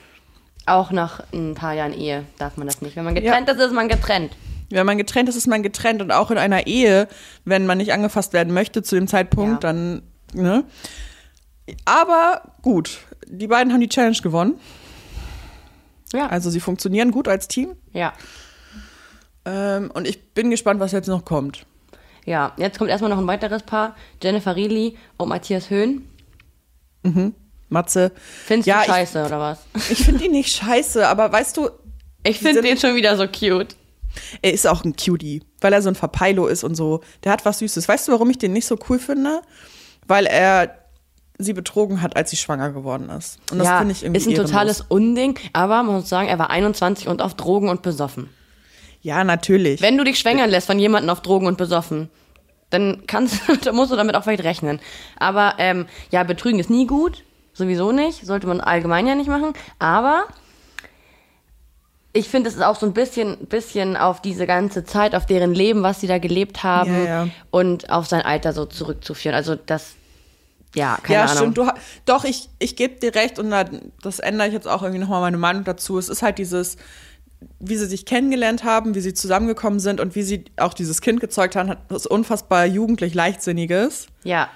[0.66, 2.96] Auch nach ein paar Jahren Ehe darf man das nicht.
[2.96, 4.34] Wenn man getrennt ist, ist man getrennt.
[4.70, 7.06] Wenn man getrennt ist, ist man getrennt und auch in einer Ehe,
[7.44, 9.72] wenn man nicht angefasst werden möchte zu dem Zeitpunkt, Ja.
[9.72, 10.64] dann, ne?
[11.84, 14.58] Aber gut, die beiden haben die Challenge gewonnen.
[16.12, 16.28] Ja.
[16.28, 17.76] Also sie funktionieren gut als Team.
[17.92, 18.12] ja.
[19.44, 21.66] Ähm, und ich bin gespannt, was jetzt noch kommt.
[22.24, 22.52] Ja.
[22.56, 23.94] Jetzt kommt erstmal noch ein weiteres Paar.
[24.22, 26.08] Jennifer Rieli und Matthias Höhn.
[27.68, 28.12] Matze.
[28.46, 29.58] Findest Ja, du ich- scheiße, oder was?
[29.90, 31.68] Ich finde ihn nicht scheiße, aber weißt du,
[32.22, 33.76] Ich finde den schon wieder so cute.
[34.42, 37.00] er ist auch ein Cutie, weil er so ein Verpeilo ist und so.
[37.24, 37.86] Der hat was Süßes.
[37.88, 39.42] Weißt du, warum ich den nicht so cool finde?
[40.06, 40.78] Weil er
[41.36, 43.38] sie betrogen hat, als sie schwanger geworden ist.
[43.50, 44.50] Und das ja, finde ich irgendwie ist ein ehrenlos.
[44.50, 48.30] totales Unding, aber man muss sagen, er war 21 und auf Drogen und besoffen.
[49.04, 49.82] Ja, natürlich.
[49.82, 52.08] Wenn du dich schwängern lässt von jemandem auf Drogen und besoffen,
[52.70, 54.80] dann kannst dann musst du damit auch vielleicht rechnen.
[55.18, 59.52] Aber ähm, ja, betrügen ist nie gut, sowieso nicht, sollte man allgemein ja nicht machen.
[59.78, 60.24] Aber
[62.14, 65.52] ich finde, es ist auch so ein bisschen, bisschen auf diese ganze Zeit, auf deren
[65.52, 67.28] Leben, was sie da gelebt haben Ja, ja.
[67.50, 69.34] und auf sein Alter so zurückzuführen.
[69.34, 69.96] Also das,
[70.74, 71.36] ja, keine ja, Ahnung.
[71.36, 71.58] stimmt.
[71.58, 71.68] Du,
[72.06, 73.64] doch, ich, ich gebe dir recht und da,
[74.02, 75.98] das ändere ich jetzt auch irgendwie nochmal meine Meinung dazu.
[75.98, 76.78] Es ist halt dieses,
[77.60, 81.20] wie sie sich kennengelernt haben, wie sie zusammengekommen sind und wie sie auch dieses Kind
[81.20, 84.06] gezeugt haben, hat was unfassbar jugendlich Leichtsinniges.
[84.22, 84.48] Ja,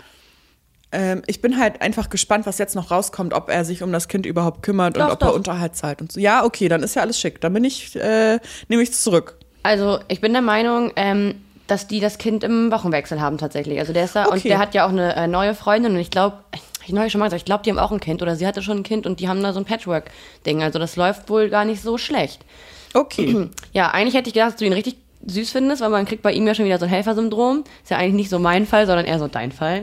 [0.90, 4.08] Ähm, ich bin halt einfach gespannt, was jetzt noch rauskommt, ob er sich um das
[4.08, 5.26] Kind überhaupt kümmert und Doch, ob doch.
[5.28, 6.18] er Unterhalt zahlt und so.
[6.18, 7.42] Ja, okay, dann ist ja alles schick.
[7.42, 9.36] Dann bin ich, äh, nehme ich zurück.
[9.62, 11.34] Also ich bin der Meinung, ähm,
[11.66, 13.78] dass die das Kind im Wochenwechsel haben tatsächlich.
[13.78, 14.48] Also der ist da und Okay.
[14.48, 16.38] der hat ja auch eine äh, neue Freundin und ich glaube,
[16.86, 18.62] ich neulich schon mal gesagt, ich glaube, die haben auch ein Kind oder sie hatte
[18.62, 20.62] schon ein Kind und die haben da so ein Patchwork-Ding.
[20.62, 22.46] Also das läuft wohl gar nicht so schlecht.
[22.94, 23.48] Okay.
[23.72, 24.96] Ja, eigentlich hätte ich gedacht, dass du ihn richtig
[25.26, 27.64] süß findest, weil man kriegt bei ihm ja schon wieder so ein Helfersyndrom.
[27.82, 29.82] Ist ja eigentlich nicht so mein Fall, sondern eher so dein Fall.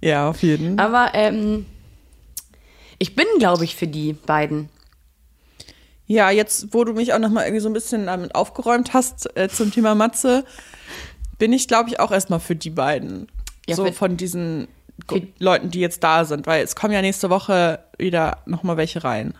[0.00, 0.78] ja, auf jeden.
[0.78, 1.66] Aber ähm,
[2.98, 4.68] ich bin, glaube ich, für die beiden.
[6.06, 9.48] Ja, jetzt, wo du mich auch nochmal irgendwie so ein bisschen damit aufgeräumt hast äh,
[9.48, 10.44] zum Thema Matze,
[11.38, 13.28] bin ich, glaube ich, auch erstmal für die beiden.
[13.66, 14.68] Ja, so von diesen
[15.38, 19.34] Leuten, die jetzt da sind, weil es kommen ja nächste Woche wieder nochmal welche rein.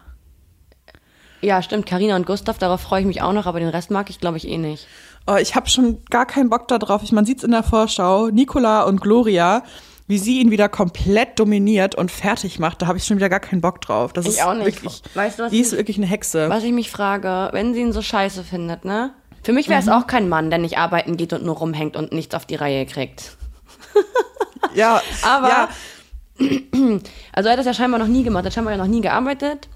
[1.42, 4.09] Ja, stimmt, Karina und Gustav, darauf freue ich mich auch noch, aber den Rest mag
[4.11, 4.87] ich, glaube ich, eh nicht.
[5.26, 7.02] Oh, ich habe schon gar keinen Bock da drauf.
[7.02, 9.62] Ich, man sieht es in der Vorschau, Nicola und Gloria,
[10.07, 12.81] wie sie ihn wieder komplett dominiert und fertig macht.
[12.83, 14.12] Da habe ich schon wieder gar keinen Bock drauf.
[14.12, 14.66] Das Ich ist auch nicht.
[14.83, 16.48] Wirklich, Weißt du, was die ist ich- wirklich eine Hexe.
[16.48, 19.12] Was ich mich frage, wenn sie ihn so scheiße findet, ne?
[19.44, 22.12] Für mich wäre es auch kein Mann, der nicht arbeiten geht und nur rumhängt und
[22.12, 23.37] nichts auf die Reihe kriegt.
[24.74, 25.68] Ja, Aber- ja,
[27.33, 29.00] Also er hat das ja scheinbar noch nie gemacht, er hat scheinbar ja noch nie
[29.00, 29.68] gearbeitet.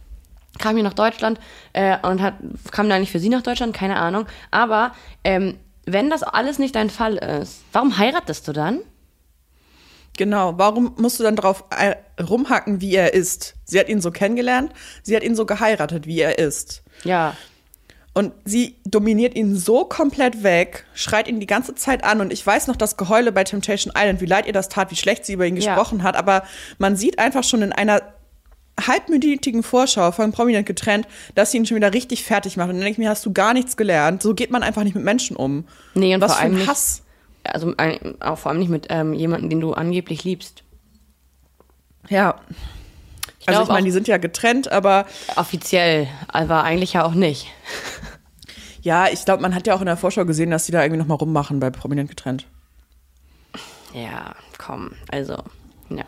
[0.58, 1.38] Kam hier nach Deutschland
[1.72, 2.34] äh, und hat,
[2.70, 4.26] kam da nicht für sie nach Deutschland, keine Ahnung.
[4.50, 4.92] Aber
[5.24, 8.80] ähm, wenn das alles nicht dein Fall ist, warum heiratest du dann?
[10.16, 13.54] Genau, warum musst du dann drauf äh, rumhacken, wie er ist?
[13.64, 16.82] Sie hat ihn so kennengelernt, sie hat ihn so geheiratet, wie er ist.
[17.04, 17.36] Ja.
[18.14, 22.22] Und sie dominiert ihn so komplett weg, schreit ihn die ganze Zeit an.
[22.22, 24.96] Und ich weiß noch das Geheule bei Temptation Island, wie leid ihr das tat, wie
[24.96, 25.74] schlecht sie über ihn Ja.
[25.74, 26.16] gesprochen hat.
[26.16, 26.44] Aber
[26.78, 28.00] man sieht einfach schon in einer
[28.80, 32.68] halbminütigen Vorschau von Prominent getrennt, dass sie ihn schon wieder richtig fertig macht.
[32.68, 34.22] Und dann denke ich mir, hast du gar nichts gelernt.
[34.22, 35.64] So geht man einfach nicht mit Menschen um.
[35.94, 37.02] Nee, und Was vor für allem ein nicht, Hass.
[37.44, 40.62] also ein, auch vor allem nicht mit ähm, jemandem, den du angeblich liebst.
[42.08, 42.40] Ja.
[43.40, 47.46] Ich Also ich meine, die sind ja getrennt, aber Offiziell, aber eigentlich ja auch nicht.
[48.82, 50.98] ja, ich glaube, man hat ja auch in der Vorschau gesehen, dass die da irgendwie
[50.98, 52.46] nochmal rummachen bei Prominent getrennt.
[53.94, 55.36] Ja, komm, also,
[55.88, 56.04] ja.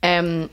[0.00, 0.48] Ähm,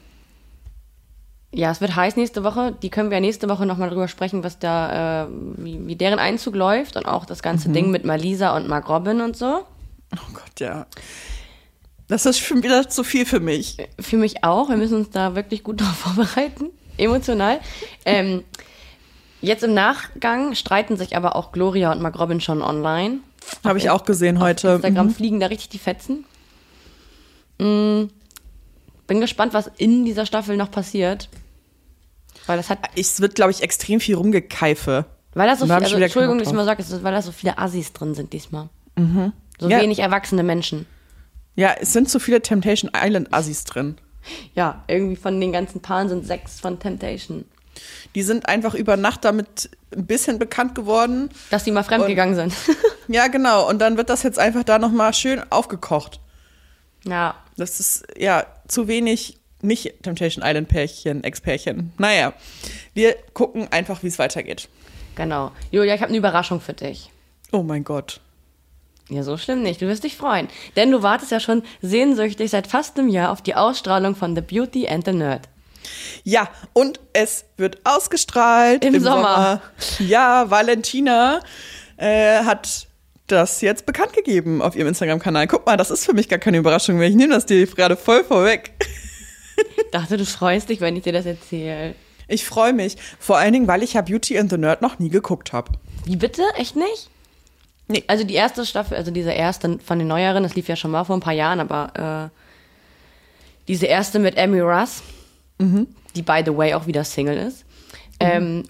[1.53, 2.73] ja, es wird heiß nächste Woche.
[2.81, 6.19] Die können wir ja nächste Woche nochmal drüber sprechen, was da, äh, wie, wie deren
[6.19, 9.63] Einzug läuft und auch das ganze Ding mit Malisa und Mark Robin und so.
[10.15, 10.85] Oh Gott, ja.
[12.07, 13.77] Das ist schon wieder zu viel für mich.
[13.99, 14.69] Für mich auch.
[14.69, 16.69] Wir müssen uns da wirklich gut darauf vorbereiten.
[16.97, 17.59] Emotional.
[18.05, 18.43] Ähm,
[19.41, 23.19] jetzt im Nachgang streiten sich aber auch Gloria und Mark Robin schon online.
[23.63, 24.73] Habe ich auch gesehen heute.
[24.75, 25.11] Instagram Mhm.
[25.13, 26.25] fliegen da richtig die Fetzen.
[27.59, 28.03] Mm,
[29.07, 31.27] bin gespannt, was in dieser Staffel noch passiert.
[32.47, 35.05] Weil das hat, Es wird, glaube ich, extrem viel rumgekeife.
[35.33, 37.93] weil da so viel, also, Entschuldigung, dass ich mal sage, weil da so viele Assis
[37.93, 38.69] drin sind diesmal.
[38.97, 39.33] So Mhm.
[39.59, 39.79] Ja.
[39.81, 40.85] wenig erwachsene Menschen.
[41.55, 43.97] Ja, es sind zu viele Temptation Island Assis drin.
[44.55, 47.45] Ja, irgendwie von den ganzen Paaren sind sechs von Temptation.
[48.15, 51.29] Die sind einfach über Nacht damit ein bisschen bekannt geworden.
[51.49, 52.53] Dass die mal fremdgegangen sind.
[53.07, 53.67] Ja, genau.
[53.69, 56.19] Und dann wird das jetzt einfach da nochmal schön aufgekocht.
[57.05, 57.35] ja.
[57.57, 61.93] Das ist ja zu wenig nicht Temptation Island Pärchen, Ex-Pärchen.
[61.97, 62.33] Naja,
[62.93, 64.69] wir gucken einfach, wie es weitergeht.
[65.15, 65.51] Genau.
[65.71, 67.09] Julia, ich habe eine Überraschung für dich.
[67.51, 68.21] Oh mein Gott.
[69.09, 69.81] Ja, so schlimm nicht.
[69.81, 70.47] Du wirst dich freuen.
[70.77, 74.41] Denn du wartest ja schon sehnsüchtig seit fast einem Jahr auf die Ausstrahlung von The
[74.41, 75.49] Beauty and the Nerd.
[76.23, 79.61] Ja, und es wird ausgestrahlt Im Sommer.
[79.99, 81.41] Ja, Valentina
[81.97, 82.87] äh, hat
[83.27, 85.47] das jetzt bekannt gegeben auf ihrem Instagram-Kanal.
[85.47, 87.07] Guck mal, das ist für mich gar keine Überraschung mehr.
[87.07, 88.71] Ich nehme das dir gerade voll vorweg.
[89.91, 91.95] Dachte, du freust dich, wenn ich dir das erzähle.
[92.27, 92.95] Ich freue mich.
[93.19, 95.71] Vor allen Dingen, weil ich ja Beauty and the Nerd noch nie geguckt habe.
[96.05, 96.43] Wie bitte?
[96.55, 97.09] Echt nicht?
[97.87, 98.03] Nee.
[98.07, 101.03] Also die erste Staffel, also diese erste von den neueren, das lief ja schon mal
[101.03, 102.37] vor ein paar Jahren, aber äh,
[103.67, 105.03] diese erste mit Amy Russ,
[106.15, 107.65] die by the way auch wieder Single ist,
[108.19, 108.63] ähm,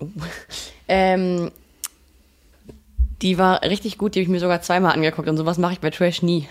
[0.88, 1.51] ähm,
[3.21, 5.79] die war richtig gut, die habe ich mir sogar zweimal angeguckt und sowas mache ich
[5.79, 6.47] bei Trash nie.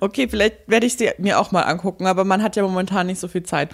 [0.00, 3.20] Okay, vielleicht werde ich sie mir auch mal angucken, aber man hat ja momentan nicht
[3.20, 3.70] so viel Zeit.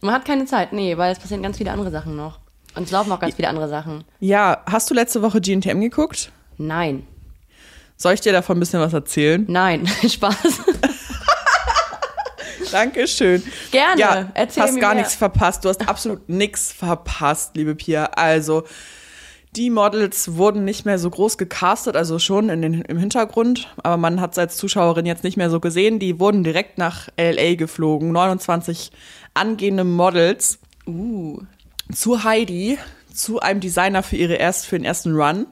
[0.00, 2.38] Man hat keine Zeit, nee, weil es passieren ganz viele andere Sachen noch.
[2.74, 4.04] Und es laufen auch ganz viele andere Sachen.
[4.20, 6.32] Ja, hast du letzte Woche GNTM geguckt?
[6.58, 7.06] Nein,
[7.96, 9.44] Soll ich dir davon ein bisschen was erzählen?
[9.48, 10.36] nein, Spaß.
[12.72, 13.42] Dankeschön.
[13.70, 15.02] Gerne, Ja, erzähl hast mir gar mehr.
[15.02, 15.64] nichts verpasst.
[15.64, 18.04] Du hast absolut nichts verpasst, liebe Pia.
[18.06, 18.64] Also,
[19.56, 23.98] die Models wurden nicht mehr so groß gecastet, also schon in den, im Hintergrund, aber
[23.98, 25.98] man hat es als Zuschauerin jetzt nicht mehr so gesehen.
[25.98, 28.12] Die wurden direkt nach LA geflogen.
[28.12, 28.90] 29
[29.34, 31.40] angehende Models Uh.
[31.94, 32.78] zu Heidi,
[33.12, 35.46] zu einem Designer für ihre erst für den ersten Run.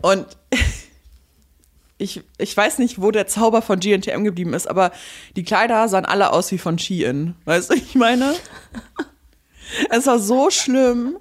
[0.00, 0.26] Und
[1.98, 4.92] ich, ich weiß nicht, wo der Zauber von GNTM geblieben ist, aber
[5.36, 7.34] die Kleider sahen alle aus wie von Shein.
[7.44, 8.34] Weißt du, ich meine?
[9.88, 11.16] Es war so schlimm.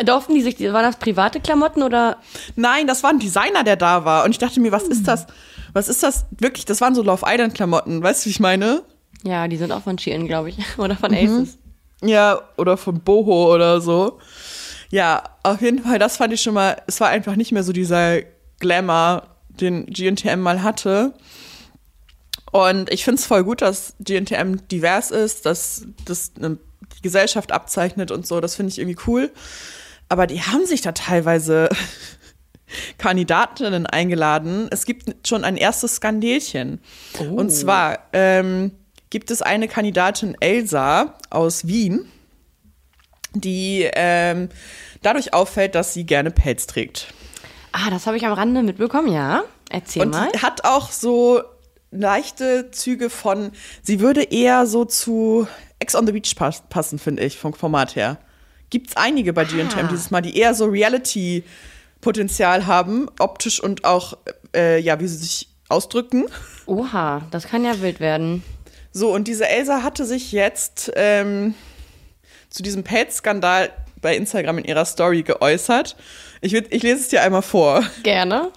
[0.00, 2.18] Äh, Durften die sich, waren das private Klamotten oder?
[2.56, 4.24] Nein, das war ein Designer, der da war.
[4.24, 5.26] Und ich dachte mir, was ist das?
[5.72, 6.26] Was ist das?
[6.38, 8.02] Wirklich, das waren so Love Island Klamotten.
[8.02, 8.82] Weißt du, wie ich meine?
[9.24, 10.56] Ja, die sind auch von Shein, glaube ich.
[10.78, 10.98] Oder Mhm.
[10.98, 11.58] von Aces.
[12.02, 14.18] Ja, oder von Boho oder so.
[14.90, 17.72] Ja, auf jeden Fall, das fand ich schon mal, es war einfach nicht mehr so
[17.72, 18.18] dieser
[18.60, 21.14] Glamour, den GNTM mal hatte.
[22.52, 26.58] Und ich finde es voll gut, dass GNTM divers ist, dass das eine
[26.96, 28.40] die Gesellschaft abzeichnet und so.
[28.40, 29.30] Das finde ich irgendwie cool.
[30.14, 31.68] Aber die haben sich da teilweise
[32.98, 34.68] Kandidatinnen eingeladen.
[34.70, 36.80] Es gibt schon ein erstes Skandelchen.
[37.18, 38.70] Und zwar ähm,
[39.10, 42.06] gibt es eine Kandidatin Elsa aus Wien,
[43.32, 44.50] die ähm,
[45.02, 47.12] dadurch auffällt, dass sie gerne Pelz trägt.
[47.72, 49.42] Ah, das habe ich am Rande mitbekommen, ja.
[49.68, 50.30] Erzähl Und mal.
[50.40, 51.42] hat auch so
[51.90, 53.50] leichte Züge von,
[53.82, 55.48] sie würde eher so zu
[55.80, 58.18] Ex on the Beach pass passen, finde ich, vom Format her.
[58.74, 59.88] Gibt es einige bei GNTM Ah.
[59.88, 64.18] dieses Mal, die eher so Reality-Potenzial haben, optisch und auch,
[64.52, 66.24] äh, ja, wie sie sich ausdrücken.
[66.66, 68.42] Oha, das kann ja wild werden.
[68.90, 71.54] So, und diese Elsa hatte sich jetzt ähm,
[72.50, 75.94] zu diesem Pelzskandal bei Instagram in ihrer Story geäußert.
[76.40, 77.84] Ich, ich lese es dir einmal vor.
[78.02, 78.50] Gerne.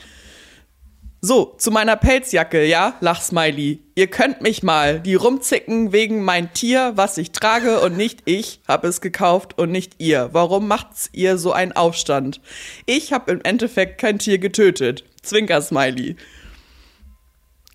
[1.19, 2.93] So, zu meiner Pelzjacke, ja?
[2.99, 3.81] Lachsmiley.
[3.95, 4.99] Ihr könnt mich mal.
[4.99, 9.71] Die rumzicken wegen mein Tier, was ich trage und nicht ich habe es gekauft und
[9.71, 10.29] nicht ihr.
[10.33, 12.39] Warum macht's ihr so einen Aufstand?
[12.85, 15.05] Ich habe im Endeffekt kein Tier getötet.
[15.23, 16.17] Zwinker-Smiley.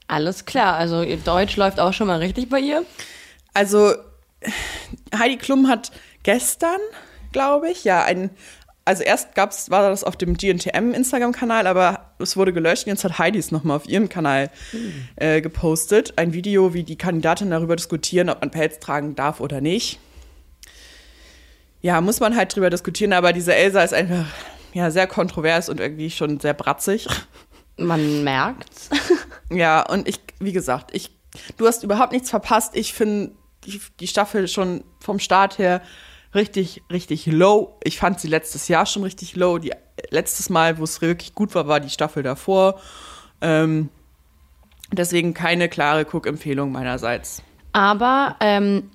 [0.06, 2.84] Alles klar, also ihr Deutsch läuft auch schon mal richtig bei ihr.
[3.54, 3.94] Also,
[5.16, 5.90] Heidi Klum hat
[6.22, 6.78] gestern,
[7.32, 8.30] glaube ich, ja, ein,
[8.84, 12.86] also erst gab's, war das auf dem GNTM Instagram-Kanal, aber es wurde gelöscht.
[12.86, 14.50] Jetzt hat Heidi es nochmal auf ihrem Kanal
[15.16, 16.14] äh, gepostet.
[16.16, 20.00] Ein Video, wie die Kandidatinnen darüber diskutieren, ob man Pelz tragen darf oder nicht.
[21.80, 24.26] Ja, muss man halt drüber diskutieren, aber diese Elsa ist einfach
[24.72, 27.06] ja, sehr kontrovers und irgendwie schon sehr bratzig.
[27.76, 28.90] Man merkt's.
[29.50, 31.10] Ja, und ich, wie gesagt, ich,
[31.58, 32.74] du hast überhaupt nichts verpasst.
[32.74, 33.32] Ich finde
[33.66, 35.82] die, die Staffel schon vom Start her
[36.34, 37.76] richtig, richtig low.
[37.84, 39.58] Ich fand sie letztes Jahr schon richtig low.
[39.58, 39.72] Die,
[40.10, 42.80] letztes Mal, wo es wirklich gut war, war die Staffel davor.
[43.40, 43.88] Ähm,
[44.92, 47.42] deswegen keine klare Cook-Empfehlung meinerseits.
[47.72, 48.90] Aber ähm,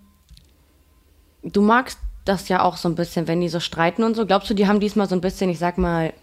[1.44, 4.26] du magst das ja auch so ein bisschen, wenn die so streiten und so.
[4.26, 6.14] Glaubst du, die haben diesmal so ein bisschen, ich sag mal,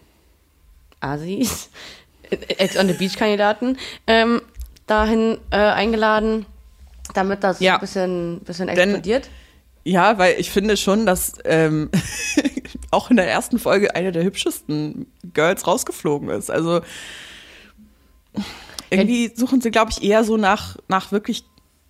[1.01, 1.71] Asis,
[2.31, 4.43] Ex on the Beach-Kandidaten, ähm,
[4.87, 6.47] dahin äh, eingeladen,
[7.15, 7.75] damit das Ja.
[7.75, 9.29] ein bisschen, bisschen Denn- explodiert?
[9.85, 11.91] Ja, weil ich finde schon, dass ähm,
[12.91, 16.51] auch in der ersten Folge eine der hübschesten Girls rausgeflogen ist.
[16.51, 16.81] Also
[18.91, 21.45] irgendwie suchen sie, glaube ich, eher so nach, nach wirklich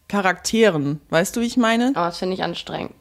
[0.08, 1.00] Charakteren.
[1.10, 1.92] Weißt du, wie ich meine?
[1.94, 2.92] Aber das finde ich anstrengend.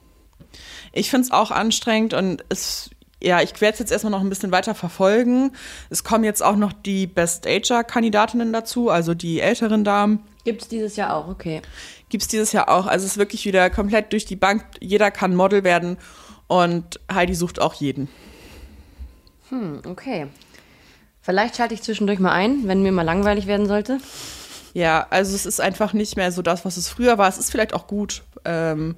[0.94, 4.30] Ich finde es auch anstrengend und es, ja, ich werde es jetzt erstmal noch ein
[4.30, 5.52] bisschen weiter verfolgen.
[5.90, 10.24] Es kommen jetzt auch noch die Best Ager-Kandidatinnen dazu, also die älteren Damen.
[10.44, 11.62] Gibt's dieses Jahr auch, okay.
[12.10, 12.86] Gibt es dieses Jahr auch.
[12.86, 14.66] Also es ist wirklich wieder komplett durch die Bank.
[14.80, 15.98] Jeder kann Model werden
[16.48, 18.10] und Heidi sucht auch jeden.
[19.50, 20.28] Hm, okay.
[21.22, 24.00] Vielleicht schalte ich zwischendurch mal ein, wenn mir mal langweilig werden sollte.
[24.74, 27.30] Ja, also es ist einfach nicht mehr so das, was es früher war.
[27.30, 28.24] Es ist vielleicht auch gut.
[28.44, 28.96] Ähm,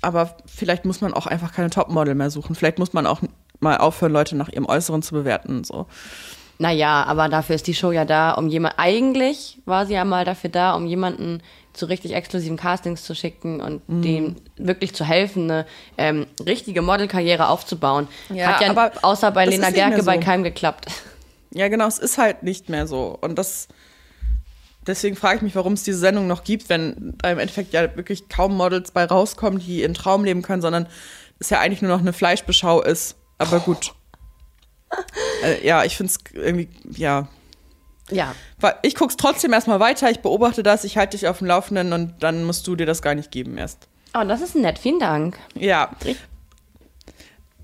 [0.00, 2.54] aber vielleicht muss man auch einfach keine Topmodel mehr suchen.
[2.54, 3.20] Vielleicht muss man auch
[3.58, 5.86] mal aufhören, Leute nach ihrem Äußeren zu bewerten und so.
[6.60, 8.74] Naja, aber dafür ist die Show ja da, um jemand.
[8.76, 11.42] Eigentlich war sie ja mal dafür da, um jemanden
[11.72, 14.02] zu richtig exklusiven Castings zu schicken und Mhm.
[14.02, 18.08] dem wirklich zu helfen, eine ähm, richtige Modelkarriere aufzubauen.
[18.28, 20.20] Ja, Hat ja aber außer bei Lena Gerke bei so.
[20.20, 20.84] keinem geklappt.
[21.50, 23.16] Ja, genau, es ist halt nicht mehr so.
[23.22, 23.68] Und das,
[24.86, 27.96] deswegen frage ich mich, warum es diese Sendung noch gibt, wenn da im Endeffekt ja
[27.96, 30.86] wirklich kaum Models bei rauskommen, die ihren Traum leben können, sondern
[31.38, 33.16] es ja eigentlich nur noch eine Fleischbeschau ist.
[33.38, 33.94] Aber gut.
[35.42, 37.28] Äh, ja, ich finde es irgendwie, ja.
[38.10, 38.34] Ja.
[38.82, 42.14] Ich guck's trotzdem erstmal weiter, ich beobachte das, ich halte dich auf dem Laufenden und
[42.20, 43.86] dann musst du dir das gar nicht geben erst.
[44.14, 44.78] Oh, das ist nett.
[44.78, 45.38] Vielen Dank.
[45.54, 45.90] Ja.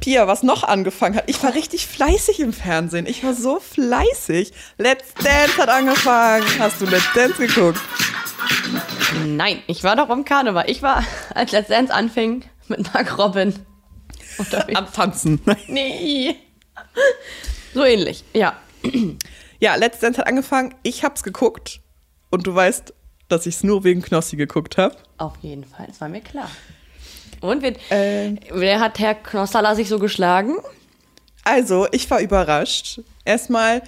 [0.01, 1.25] Pia, was noch angefangen hat.
[1.27, 3.07] Ich war richtig fleißig im Fernsehen.
[3.07, 4.53] Ich war so fleißig.
[4.79, 6.47] Let's Dance hat angefangen.
[6.59, 7.81] Hast du Let's Dance geguckt?
[9.25, 10.71] Nein, ich war doch im Karneval.
[10.71, 11.03] Ich war,
[11.35, 13.55] als Let's Dance anfing, mit Mark Robin.
[14.39, 14.79] unterwegs.
[14.79, 15.41] Am Tanzen.
[15.67, 16.37] Nee.
[17.77, 18.57] So ähnlich, ja.
[19.59, 20.75] Ja, Let's Dance hat angefangen.
[20.83, 21.81] Ich hab's geguckt.
[22.31, 22.93] Und du weißt,
[23.29, 24.97] dass ich's nur wegen Knossi geguckt habe.
[25.19, 26.51] Auf jeden Fall, das war mir klar.
[27.41, 28.39] Und wer, Ähm.
[28.53, 30.57] wer hat Herr Knossalla sich so geschlagen?
[31.45, 33.01] Also, ich war überrascht.
[33.25, 33.83] Erstmal,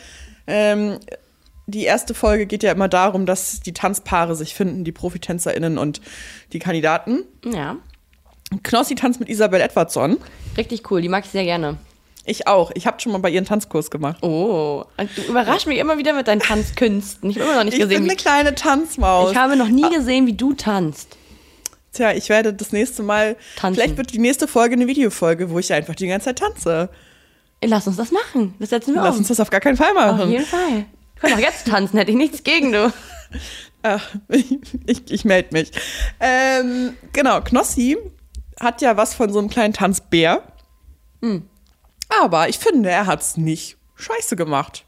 [0.47, 0.99] ähm,
[1.67, 6.01] die erste Folge geht ja immer darum, dass die Tanzpaare sich finden, die ProfitänzerInnen und
[6.55, 7.25] die Kandidaten.
[7.45, 7.77] Ja,
[8.63, 10.17] Knossi tanzt mit Isabel Edwardson.
[10.57, 11.77] richtig cool, die mag ich sehr gerne.
[12.29, 12.71] Ich auch.
[12.75, 14.23] Ich habe schon mal bei ihren Tanzkurs gemacht.
[14.23, 14.85] Oh,
[15.17, 17.31] du überraschst mich immer wieder mit deinen Tanzkünsten.
[17.31, 19.33] Ich habe immer noch nicht Ich bin gesehen, eine wie, kleine Tanzmaus.
[19.33, 21.17] ich habe noch nie gesehen, wie du tanzt.
[21.93, 23.37] Tja, ich werde das nächste Mal.
[23.57, 23.81] Tanzen.
[23.81, 26.91] Vielleicht wird die nächste Folge eine Videofolge, wo ich einfach die ganze Zeit tanze.
[27.65, 28.55] Lass uns das machen.
[28.59, 29.21] Das setzen wir Lass um.
[29.21, 30.31] uns das auf gar keinen Fall Auf machen.
[30.31, 30.85] jeden Fall.
[31.15, 32.93] Wir können auch jetzt tanzen, hätte ich nichts gegen, du.
[33.83, 35.73] Ach, ich ich, ich melde mich.
[36.21, 37.97] Ähm, genau, Knossi
[38.61, 40.43] hat ja was von so einem kleinen Tanzbär.
[42.09, 44.85] Aber ich finde, er hat's nicht scheiße gemacht.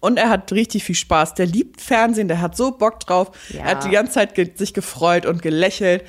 [0.00, 1.34] Und er hat richtig viel Spaß.
[1.34, 3.30] Der liebt Fernsehen, der hat so Bock drauf.
[3.50, 3.60] Ja.
[3.60, 6.04] Er hat die ganze Zeit ge sich gefreut und gelächelt.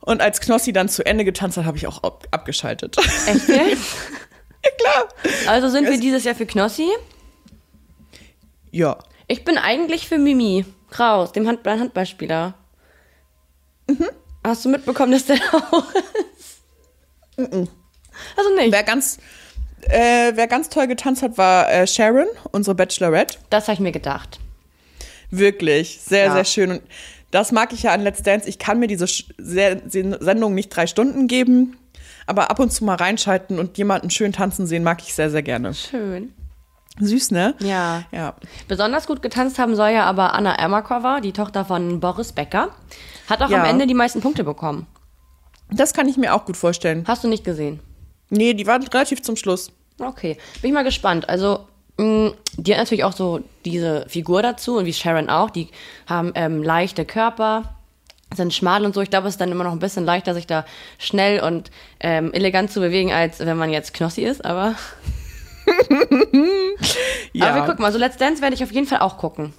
[0.00, 2.96] Und als Knossi dann zu Ende getanzt hat, habe ich auch ab abgeschaltet.
[3.26, 5.08] Echt ja, klar.
[5.46, 6.88] Also sind wir Es- dieses Jahr für Knossi.
[8.70, 8.98] Ja.
[9.26, 12.54] Ich bin eigentlich für Mimi Kraus, dem Hand Handballspieler.
[13.88, 14.08] Mhm.
[14.42, 15.84] Hast du mitbekommen, dass der auch
[16.36, 16.62] ist?
[17.36, 18.72] Also nicht.
[18.72, 19.18] Wer ganz,
[19.88, 23.38] äh, wer ganz toll getanzt hat, war äh, Sharon, unsere Bachelorette.
[23.50, 24.40] Das habe ich mir gedacht.
[25.30, 26.32] Wirklich, sehr, Ja.
[26.34, 26.70] sehr schön.
[26.72, 26.82] Und
[27.30, 28.48] das mag ich ja an Let's Dance.
[28.48, 29.06] Ich kann mir diese
[29.38, 31.76] Sendung nicht drei Stunden geben.
[32.26, 35.42] Aber ab und zu mal reinschalten und jemanden schön tanzen sehen, mag ich sehr, sehr
[35.42, 35.74] gerne.
[35.74, 36.32] Schön.
[36.98, 37.54] Süß, ne?
[37.58, 38.04] Ja.
[38.12, 38.34] Ja.
[38.68, 42.68] Besonders gut getanzt haben soll ja aber Anna Ermakova, die Tochter von Boris Becker.
[43.28, 43.58] Hat auch Ja.
[43.62, 44.86] am Ende die meisten Punkte bekommen.
[45.70, 47.04] Das kann ich mir auch gut vorstellen.
[47.06, 47.80] Hast du nicht gesehen?
[48.30, 49.70] Nee, die waren relativ zum Schluss.
[49.98, 51.28] Okay, bin ich mal gespannt.
[51.28, 51.60] Also,
[51.98, 55.50] mh, die hat natürlich auch so diese Figur dazu und wie Sharon auch.
[55.50, 55.68] Die
[56.06, 57.74] haben ähm, leichte Körper,
[58.34, 59.00] sind schmal und so.
[59.02, 60.64] Ich glaube, es ist dann immer noch ein bisschen leichter, sich da
[60.98, 64.44] schnell und ähm, elegant zu bewegen, als wenn man jetzt Knossi ist.
[64.44, 64.74] Aber,
[67.32, 67.46] Ja.
[67.46, 67.92] aber wir gucken mal.
[67.92, 69.52] So Let's Dance werde ich auf jeden Fall auch gucken.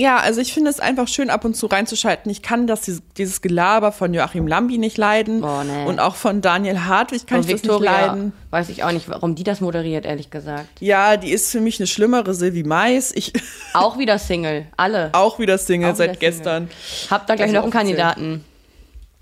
[0.00, 2.32] Ja, also ich finde es einfach schön, ab und zu reinzuschalten.
[2.32, 5.44] Ich kann das, dieses, Gelaber von Joachim Lambi nicht leiden.
[5.44, 5.84] Oh, nee.
[5.84, 8.32] Und auch von Daniel Hartwig kann Und ich das nicht Victoria leiden.
[8.48, 10.80] weiß ich auch nicht, warum die das moderiert, ehrlich gesagt.
[10.80, 13.12] Ja, die ist für mich eine schlimmere Silvi Mais.
[13.14, 13.34] Ich
[13.74, 15.10] Auch wieder Single, alle.
[15.12, 16.30] auch wieder Single Auch wieder seit Single.
[16.30, 16.70] gestern.
[17.10, 17.70] Habt da gleich noch einen.
[17.70, 18.42] Kandidaten.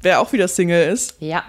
[0.01, 1.17] Wer auch wieder Single ist.
[1.19, 1.43] Ja.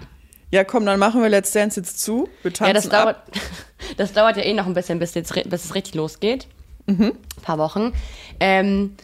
[0.49, 2.27] Ja, komm, dann machen wir Let's Dance jetzt zu.
[2.41, 3.31] Wir tanzen Ja, das dauert, ab.
[3.97, 6.47] das dauert ja eh noch ein bisschen, bis, jetzt, bis es richtig losgeht.
[6.87, 7.13] Mhm.
[7.37, 7.93] Ein paar Wochen.
[8.39, 8.95] Ähm,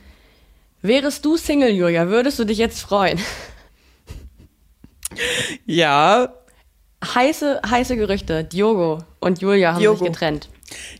[0.87, 3.19] wärest du Single, Julia, würdest du dich jetzt freuen?
[5.65, 6.33] Ja,
[7.03, 8.43] Heiße, heiße Gerüchte.
[8.43, 9.99] Diogo und Julia haben Diogo.
[9.99, 10.49] sich getrennt.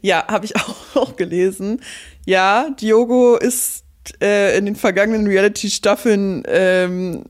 [0.02, 1.82] ja, habe ich auch, auch gelesen.
[2.26, 3.84] Ja, Diogo ist
[4.22, 7.24] äh, in den vergangenen Reality-Staffeln, ähm,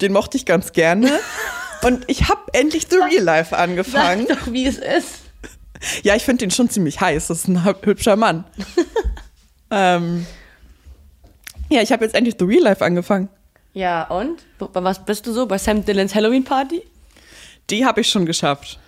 [0.00, 1.10] den mochte ich ganz gerne.
[1.82, 4.26] Und ich habe endlich The Real Life angefangen.
[4.28, 5.20] Sag doch, wie es ist.
[6.02, 7.26] Ja, ich finde den schon ziemlich heiß.
[7.28, 8.44] Das ist ein hü- hübscher Mann.
[9.70, 10.26] ähm,
[11.70, 13.28] ja, ich habe jetzt endlich The Real Life angefangen.
[13.72, 14.42] Ja, und?
[14.58, 15.46] Bei was bist du so?
[15.46, 16.82] Bei Sam Dillons Halloween Party?
[17.70, 18.78] Die habe ich schon geschafft.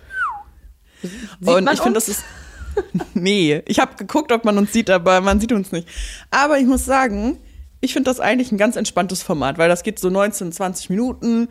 [1.01, 1.11] Sieht
[1.47, 2.23] und man ich finde, das ist.
[3.13, 5.87] nee, ich habe geguckt, ob man uns sieht, aber man sieht uns nicht.
[6.31, 7.37] Aber ich muss sagen,
[7.81, 11.49] ich finde das eigentlich ein ganz entspanntes Format, weil das geht so 19, 20 Minuten.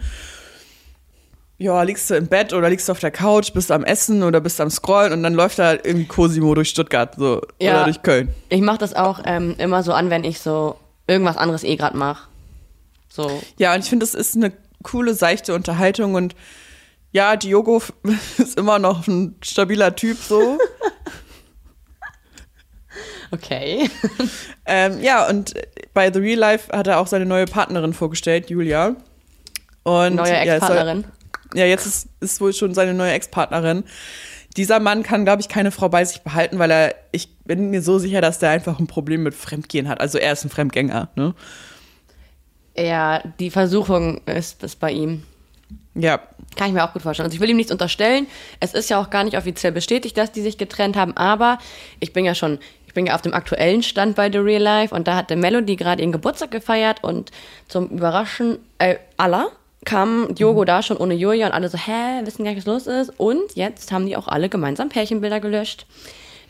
[1.59, 4.41] Ja, liegst du im Bett oder liegst du auf der Couch, bist am Essen oder
[4.41, 7.75] bist am Scrollen und dann läuft da irgendwie Cosimo durch Stuttgart so Ja.
[7.75, 8.35] oder durch Köln.
[8.49, 10.77] Ich mache das auch ähm, immer so an, wenn ich so
[11.13, 12.29] irgendwas anderes eh gerade mache.
[13.09, 13.43] So.
[13.59, 16.35] Ja, und ich finde, es ist eine coole, seichte Unterhaltung und
[17.13, 17.83] ja, Diogo
[18.39, 20.59] ist immer noch ein stabiler Typ so.
[23.33, 23.89] Okay.
[24.67, 25.55] ähm, ja, und
[25.95, 28.95] bei The Real Life hat er auch seine neue Partnerin vorgestellt, Julia.
[29.85, 31.05] Und Neue ja, Ex-Partnerin.
[31.55, 33.85] Ja, jetzt ist, ist wohl schon seine neue Ex-Partnerin.
[34.57, 37.83] Dieser Mann kann, glaube ich, keine Frau bei sich behalten, weil er, ich bin mir
[37.83, 40.01] so sicher, dass der einfach ein Problem mit Fremdgehen hat.
[40.01, 41.35] Also er ist ein Fremdgänger, ne?
[42.77, 45.25] Ja, die Versuchung ist es bei ihm.
[45.95, 46.21] Ja.
[46.57, 47.27] Kann ich mir auch gut vorstellen.
[47.27, 48.27] Also ich will ihm nichts unterstellen.
[48.61, 51.59] Es ist ja auch gar nicht offiziell bestätigt, dass die sich getrennt haben, aber
[52.01, 54.95] ich bin ja schon, ich bin ja auf dem aktuellen Stand bei The Real Life
[54.95, 57.31] und da hatte Melody gerade ihren Geburtstag gefeiert und
[57.69, 59.51] zum Überraschen äh, aller
[59.85, 62.87] kam Diogo da schon ohne Julia und alle so, hä, wissen gar nicht, was los
[62.87, 63.19] ist.
[63.19, 65.87] Und jetzt haben die auch alle gemeinsam Pärchenbilder gelöscht.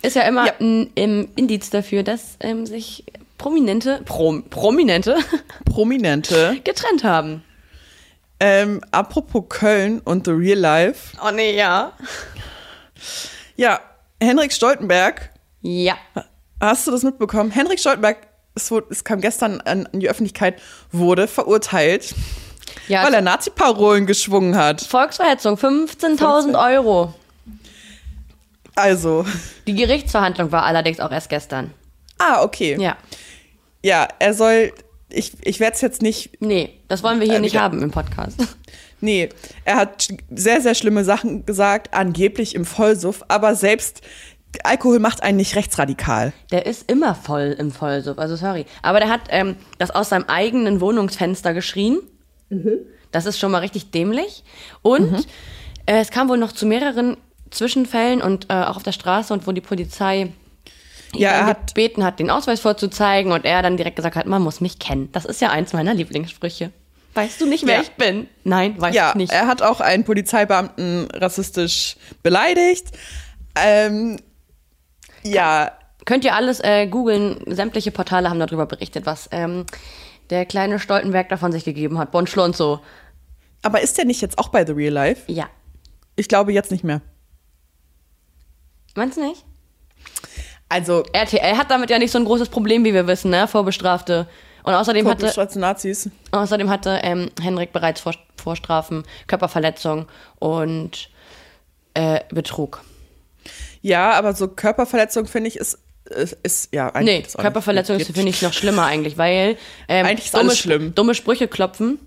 [0.02, 0.52] Ist ja immer Ja.
[0.60, 3.04] ein, ein Indiz dafür, dass ähm, sich
[3.38, 5.16] Prominente, Prom, Prominente
[5.64, 6.60] Prominente.
[6.64, 7.42] getrennt haben.
[8.40, 11.16] Ähm, apropos Köln und The Real Life.
[11.24, 11.92] Oh nee, ja.
[13.56, 13.80] Ja,
[14.20, 15.96] Henrik Stoltenberg Ja.
[16.60, 17.50] Hast du das mitbekommen?
[17.50, 18.18] Henrik Stoltenberg,
[18.54, 20.60] es, wurde, es kam gestern an, an die Öffentlichkeit,
[20.92, 22.14] wurde verurteilt,
[22.88, 24.80] ja weil er Nazi-Parolen geschwungen hat.
[24.80, 27.14] Volksverhetzung, 15.000 Euro.
[28.74, 29.24] Also,
[29.66, 31.72] Die Gerichtsverhandlung war allerdings auch erst gestern.
[32.18, 32.76] ah, okay.
[32.80, 32.96] Ja,
[33.82, 34.08] Ja.
[34.18, 34.72] er soll,
[35.10, 37.90] ich, ich werde es jetzt nicht, Nee, das wollen wir hier Äh, nicht haben im
[37.90, 38.38] Podcast.
[39.00, 39.28] nee,
[39.64, 44.00] er hat sehr, sehr schlimme Sachen gesagt, angeblich im Vollsuff, aber selbst
[44.64, 46.32] Alkohol macht einen nicht rechtsradikal.
[46.50, 48.66] Der ist immer voll im Vollsuff, also sorry.
[48.82, 51.98] Aber der hat ähm, das aus seinem eigenen Wohnungsfenster geschrien.
[53.12, 54.44] Das ist schon mal richtig dämlich.
[54.82, 55.26] Und
[55.86, 57.16] äh, es kam wohl noch zu mehreren
[57.52, 61.68] Zwischenfällen und äh, auch auf der Straße und wo die Polizei ihn Ja, dann hat-
[61.68, 65.10] gebeten hat, den Ausweis vorzuzeigen und er dann direkt gesagt hat, man muss mich kennen.
[65.12, 66.72] Das ist ja eins meiner Lieblingssprüche.
[67.14, 67.82] Weißt du nicht, wer Ja.
[67.82, 68.26] ich bin?
[68.44, 69.32] Nein, weiß Ja, ich nicht.
[69.32, 72.86] er hat auch einen Polizeibeamten rassistisch beleidigt.
[73.54, 74.18] Ähm,
[75.22, 75.72] ja,
[76.04, 77.36] Könnt ihr alles äh, googeln.
[77.46, 79.66] Sämtliche Portale haben darüber berichtet, was ähm,
[80.30, 82.10] der kleine Stoltenberg davon sich gegeben hat.
[82.10, 82.80] Bon Schlonzo.
[83.62, 85.30] aber ist der nicht jetzt auch bei The Real Life?
[85.30, 85.48] Ja.
[86.16, 87.02] Ich glaube jetzt nicht mehr.
[88.94, 89.44] Meinst du nicht?
[90.68, 93.46] Also, RTL hat damit ja nicht so ein großes Problem, wie wir wissen, ne?
[93.46, 94.26] Vorbestrafte.
[94.64, 96.08] Und außerdem hatte, Nazis.
[96.30, 100.06] außerdem hatte ähm, Henrik bereits Vor Vorstrafen, Körperverletzung
[100.38, 101.10] und
[101.94, 102.82] äh, Betrug.
[103.82, 107.26] Ja, aber so Körperverletzung finde ich ist, ist, ist ja eigentlich.
[107.36, 109.56] Nee, Körperverletzung finde ich, noch schlimmer eigentlich, weil
[109.88, 110.94] ähm, Eigentlich ist dumme, alles schlimm.
[110.94, 111.98] dumme Sprüche klopfen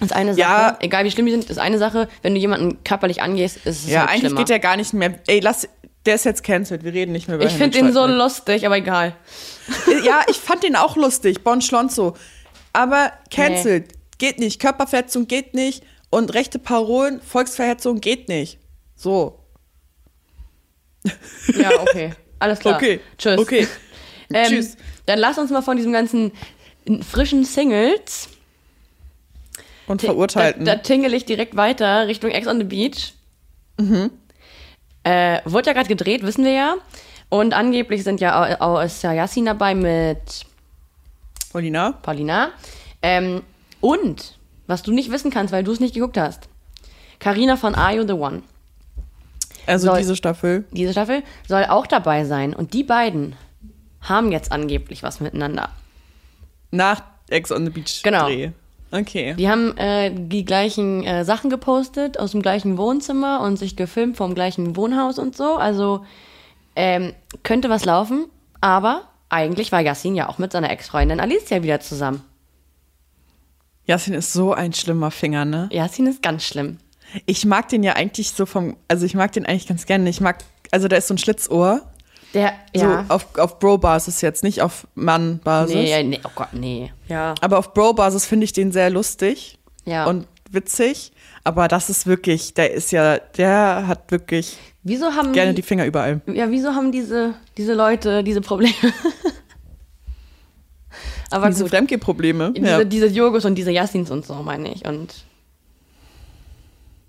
[0.00, 0.76] Das ist eine Sache, Ja.
[0.80, 3.90] egal wie schlimm die sind, ist eine Sache, wenn du jemanden körperlich angehst, ist es
[3.90, 4.40] Ja, halt eigentlich schlimmer.
[4.40, 5.14] geht der gar nicht mehr.
[5.26, 5.68] Ey, lass,
[6.06, 6.84] der ist jetzt cancelled.
[6.84, 9.16] Wir reden nicht mehr über ich finde ihn so lustig, aber egal.
[10.04, 12.16] Ja, ich fand den auch lustig, Bon Schlonzo.
[12.72, 13.92] Aber cancelled.
[14.18, 14.60] Geht nicht.
[14.60, 15.84] Körperverletzung geht nicht.
[16.10, 18.58] Und rechte Parolen, Volksverhetzung geht nicht.
[18.96, 19.38] So.
[21.54, 22.12] Ja, okay.
[22.38, 22.76] Alles klar.
[22.76, 23.00] Okay.
[23.18, 23.38] Tschüss.
[23.38, 23.68] Okay.
[24.34, 24.78] Ähm, Tschüss.
[25.04, 26.32] Dann lass uns mal von diesem ganzen
[27.02, 28.30] frischen Singles.
[29.86, 30.64] Und Verurteilten.
[30.64, 33.12] Da, da tingle ich direkt weiter Richtung Ex on the Beach.
[35.04, 36.74] Äh, wurde ja gerade gedreht, wissen wir ja.
[37.28, 40.44] Und angeblich sind ja auch, auch ist ja Yassin dabei mit
[41.52, 41.92] Paulina?
[42.02, 42.50] Paulina.
[43.02, 43.42] Ähm,
[43.80, 46.48] und, was du nicht wissen kannst, weil du es nicht geguckt hast.
[47.18, 48.42] Carina von Are You the One.
[49.66, 50.64] Also Soll- diese Staffel.
[50.72, 52.54] Diese Staffel soll auch dabei sein.
[52.54, 53.36] Und die beiden
[54.02, 55.68] haben jetzt angeblich was miteinander.
[56.70, 58.26] Nach Ex on the Beach Genau.
[58.26, 58.50] Dreh.
[58.92, 59.34] Okay.
[59.38, 64.18] Die haben äh, die gleichen äh, Sachen gepostet aus dem gleichen Wohnzimmer und sich gefilmt
[64.18, 65.56] vom gleichen Wohnhaus und so.
[65.56, 66.04] Also
[66.76, 68.26] ähm, könnte was laufen,
[68.60, 72.22] aber eigentlich war Yassin ja auch mit seiner Ex-Freundin Alicia wieder zusammen.
[73.86, 75.68] Yasin ist so ein schlimmer Finger, ne?
[75.72, 76.78] Yassin ist ganz schlimm.
[77.26, 80.08] Ich mag den ja eigentlich so vom, also ich mag den eigentlich ganz gerne.
[80.08, 80.38] Ich mag,
[80.70, 81.82] also da ist so ein Schlitzohr.
[82.34, 83.04] Der, So ja.
[83.08, 85.74] auf, auf Bro-Basis jetzt, nicht auf Mann-Basis.
[85.74, 86.90] nee, nee, oh Gott, nee.
[87.08, 87.34] Ja.
[87.40, 90.06] Aber auf Bro-Basis finde ich den sehr lustig Ja.
[90.06, 91.12] und witzig.
[91.44, 95.84] Aber das ist wirklich, der ist ja, der hat wirklich Wieso haben gerne die Finger
[95.86, 96.20] überall.
[96.26, 98.74] Ja, wieso haben diese, diese Leute diese Probleme?
[101.30, 101.66] Aber Diese.
[101.66, 102.52] Fremdgeh-Probleme.
[102.52, 102.84] Diese, Ja.
[102.84, 104.84] diese Jogos und diese Yassins und so, meine ich.
[104.84, 105.24] Und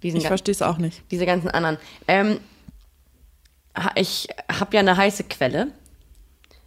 [0.01, 1.01] diesen Ich verstehe es auch nicht.
[1.11, 1.77] diese ganzen anderen.
[2.07, 2.39] Ähm,
[3.95, 5.67] ich habe ja eine heiße Quelle,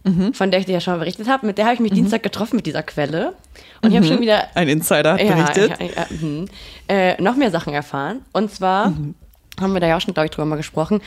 [0.03, 0.33] Mhm.
[0.33, 1.45] von der ich dir ja schon mal berichtet habe.
[1.45, 3.33] Mit der habe ich mich Dienstag getroffen, mit dieser Quelle.
[3.81, 5.73] Und ich habe schon wieder Ein Insider hat ja, berichtet.
[5.81, 6.45] ja, ja, mhm.
[6.87, 8.21] äh, noch mehr Sachen erfahren.
[8.31, 9.15] Und zwar Mhm.
[9.59, 11.01] haben wir da ja auch schon, glaube ich, drüber mal gesprochen.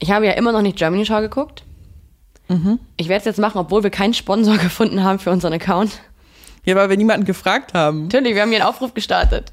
[0.00, 1.62] Ich habe ja immer noch nicht Germany Show geguckt.
[2.48, 2.80] Mhm.
[2.96, 6.00] Ich werde es jetzt machen, obwohl wir keinen Sponsor gefunden haben für unseren Account.
[6.64, 8.04] Ja, weil wir niemanden gefragt haben.
[8.04, 9.52] Natürlich, wir haben hier einen Aufruf gestartet.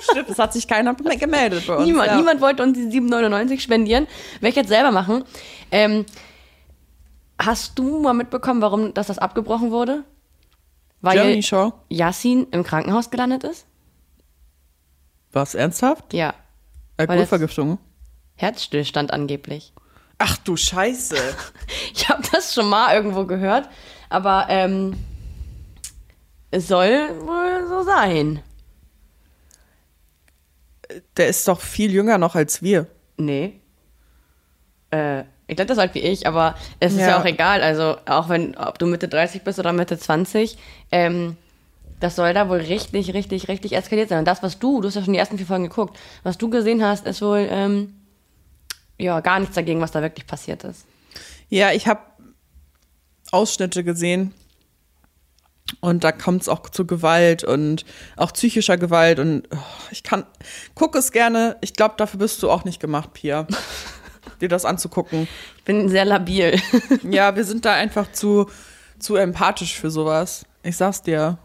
[0.00, 1.86] Stimmt, es hat sich keiner gemeldet bei uns.
[1.86, 2.16] Niemand, ja.
[2.16, 4.06] niemand wollte uns die 7,99 spendieren.
[4.40, 5.24] Werde ich jetzt selber machen.
[5.70, 6.04] Ähm,
[7.38, 10.04] hast du mal mitbekommen, warum dass das abgebrochen wurde?
[11.00, 11.72] Weil Germany Show.
[11.88, 13.66] Yassin im Krankenhaus gelandet ist?
[15.32, 16.12] Was, ernsthaft?
[16.12, 16.34] Ja.
[16.96, 17.78] Alkoholvergiftung?
[18.36, 19.72] Herzstillstand angeblich.
[20.18, 21.16] Ach du Scheiße.
[21.94, 23.68] Ich habe das schon mal irgendwo gehört,
[24.08, 24.96] aber ähm,
[26.50, 28.42] es soll wohl so sein.
[31.16, 32.86] Der ist doch viel jünger noch als wir.
[33.16, 33.60] Nee.
[34.90, 37.08] Äh, ich glaube, das ist halt wie ich, aber es ist ja.
[37.08, 37.20] Ja.
[37.20, 37.62] auch egal.
[37.62, 40.56] Also, auch wenn, ob du Mitte 30 bist oder Mitte 20,
[40.90, 41.36] ähm,
[42.00, 44.20] das soll da wohl richtig, richtig, richtig eskaliert sein.
[44.20, 46.50] Und das, was du, du hast ja schon die ersten vier Folgen geguckt, was du
[46.50, 47.94] gesehen hast, ist wohl, ähm,
[48.98, 50.86] ja, gar nichts dagegen, was da wirklich passiert ist.
[51.48, 52.00] Ja, ich habe
[53.30, 54.32] Ausschnitte gesehen
[55.82, 57.84] und da kommt es auch zu Gewalt und
[58.16, 59.58] auch psychischer Gewalt und oh,
[59.90, 60.24] ich kann,
[60.76, 61.56] guck es gerne.
[61.60, 63.48] Ich glaube, dafür bist du auch nicht gemacht, Pia,
[64.40, 65.26] dir das anzugucken.
[65.58, 66.58] Ich bin sehr labil.
[67.02, 68.48] Ja, wir sind da einfach zu,
[69.00, 70.46] zu empathisch für sowas.
[70.62, 71.36] Ich sag's dir.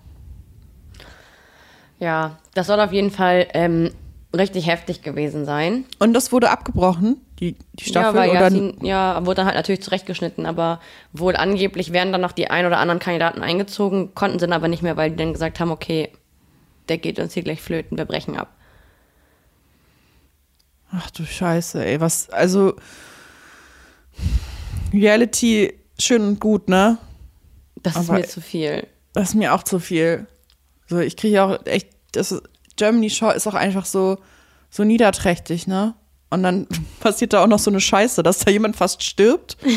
[1.98, 3.92] ja, das soll auf jeden Fall ähm,
[4.40, 5.86] richtig heftig gewesen sein.
[6.00, 8.42] Und das wurde abgebrochen, die, die Staffel, ja, oder?
[8.42, 10.80] Yasin, ja, wurde dann halt natürlich zurechtgeschnitten, aber
[11.14, 14.68] wohl angeblich werden dann noch die ein oder anderen Kandidaten eingezogen, konnten sie dann aber
[14.68, 16.12] nicht mehr, weil die dann gesagt haben, okay,
[16.90, 18.54] der geht uns hier gleich flöten, wir brechen ab.
[20.92, 22.76] Ach du Scheiße, ey, was, also
[24.94, 26.98] Reality schön und gut, ne?
[27.84, 28.88] Das ist Aber- mir zu viel.
[29.14, 30.28] Das ist mir auch zu viel.
[30.88, 32.44] So, ich kriege auch echt, das ist,
[32.78, 34.18] Germany Show ist auch einfach so,
[34.70, 35.94] so niederträchtig, ne?
[36.30, 36.68] Und dann
[37.00, 39.58] passiert da auch noch so eine Scheiße, dass da jemand fast stirbt.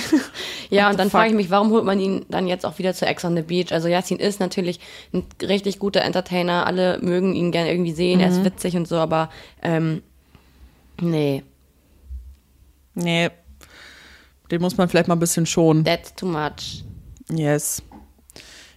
[0.73, 2.95] Ja, What und dann frage ich mich, warum holt man ihn dann jetzt auch wieder
[2.95, 3.73] zu Ex on the Beach?
[3.73, 4.79] Also Yasin ist natürlich
[5.13, 8.33] ein richtig guter Entertainer, alle mögen ihn gerne irgendwie sehen, er Mhm.
[8.39, 9.31] ist witzig und so, aber
[9.63, 10.03] ähm,
[11.01, 11.43] nee,
[12.95, 13.31] Nee.
[14.51, 15.85] Den muss man vielleicht mal ein bisschen schonen.
[15.85, 16.85] that's too much.
[17.31, 17.83] Yes.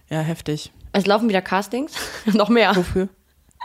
[0.08, 0.72] Ja, heftig.
[0.92, 1.92] Es laufen wieder Castings,
[2.32, 2.74] noch mehr.
[2.76, 3.08] Wofür?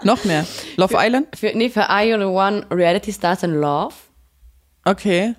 [0.03, 0.45] Noch mehr.
[0.77, 1.27] Love Island?
[1.35, 3.93] Für, nee, für Are You the One Reality Stars in Love.
[4.85, 5.35] Okay.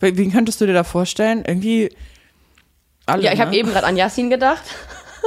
[0.00, 1.44] Wie wie könntest du dir da vorstellen?
[1.46, 1.90] Irgendwie
[3.06, 3.56] alle, Ja, ich habe ne?
[3.56, 4.62] eben gerade an Yasin gedacht.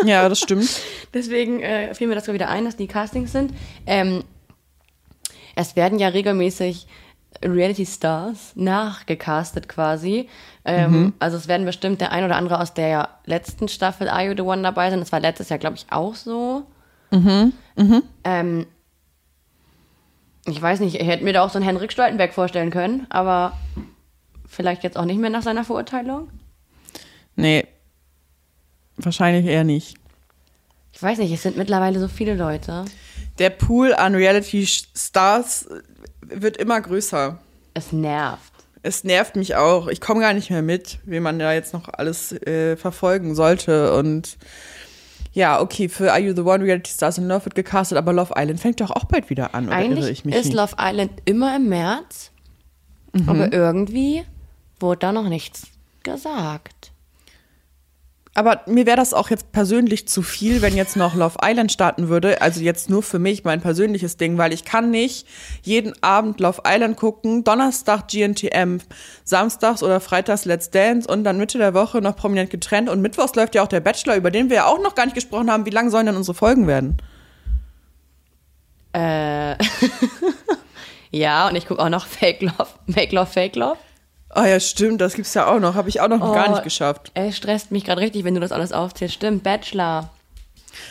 [0.05, 0.70] Ja, das stimmt.
[1.13, 3.53] Deswegen äh, fiel mir das gerade wieder ein, dass die Castings sind.
[3.88, 4.24] Ähm,
[5.55, 6.88] es werden ja regelmäßig
[7.43, 10.30] Reality Stars nachgecastet quasi.
[10.65, 14.34] Ähm, Also es werden bestimmt der ein oder andere aus der letzten Staffel Are You
[14.36, 14.99] the One dabei sein.
[14.99, 16.65] Das war letztes Jahr, glaube ich, auch so.
[17.12, 18.66] Ähm,
[20.45, 23.57] Ich weiß nicht, ich hätte mir da auch so einen Henrik Stoltenberg vorstellen können, aber
[24.47, 26.30] vielleicht jetzt auch nicht mehr nach seiner Verurteilung.
[27.36, 27.66] Nee.
[28.97, 29.97] Wahrscheinlich eher nicht.
[30.91, 32.86] Ich weiß nicht, es sind mittlerweile so viele Leute.
[33.38, 35.70] Der Pool an Reality Stars
[36.22, 37.38] wird immer größer.
[37.74, 38.51] Es nervt.
[38.82, 39.88] Es nervt mich auch.
[39.88, 43.93] Ich komme gar nicht mehr mit, wie man da jetzt noch alles äh, verfolgen sollte.
[43.95, 44.38] Und
[45.39, 48.33] ja, okay, für Are You the One Reality Stars in Love wird gecastet, aber Love
[48.35, 50.55] Island fängt doch auch bald wieder an, oder irre Eigentlich ich mich ist nicht?
[50.55, 52.31] Love Island immer im März,
[53.25, 54.23] aber irgendwie
[54.81, 55.67] wurde da noch nichts
[56.03, 56.91] gesagt.
[58.36, 62.09] Aber mir wäre das auch jetzt persönlich zu viel, wenn jetzt noch Love Island starten
[62.09, 62.41] würde.
[62.41, 65.27] Also jetzt nur für mich mein persönliches Ding, weil ich kann nicht
[65.63, 68.77] jeden Abend Love Island gucken, Donnerstag GNTM,
[69.23, 72.88] samstags oder freitags Let's Dance und dann Mitte der Woche noch prominent getrennt.
[72.88, 75.15] Und mittwochs läuft ja auch der Bachelor, über den wir ja auch noch gar nicht
[75.15, 75.65] gesprochen haben.
[75.65, 76.97] Wie lang sollen denn unsere Folgen werden?
[78.93, 79.55] Äh,
[81.11, 83.77] ja, und ich gucke auch noch Fake Love, Make Love, Fake Love.
[84.30, 85.73] Ah ja, stimmt, das gibt's ja auch noch.
[85.75, 86.51] Habe ich auch noch gar Oh.
[86.51, 87.11] nicht geschafft.
[87.15, 89.15] Ey, stresst mich gerade richtig, wenn du das alles aufzählst.
[89.15, 90.09] Stimmt, Bachelor.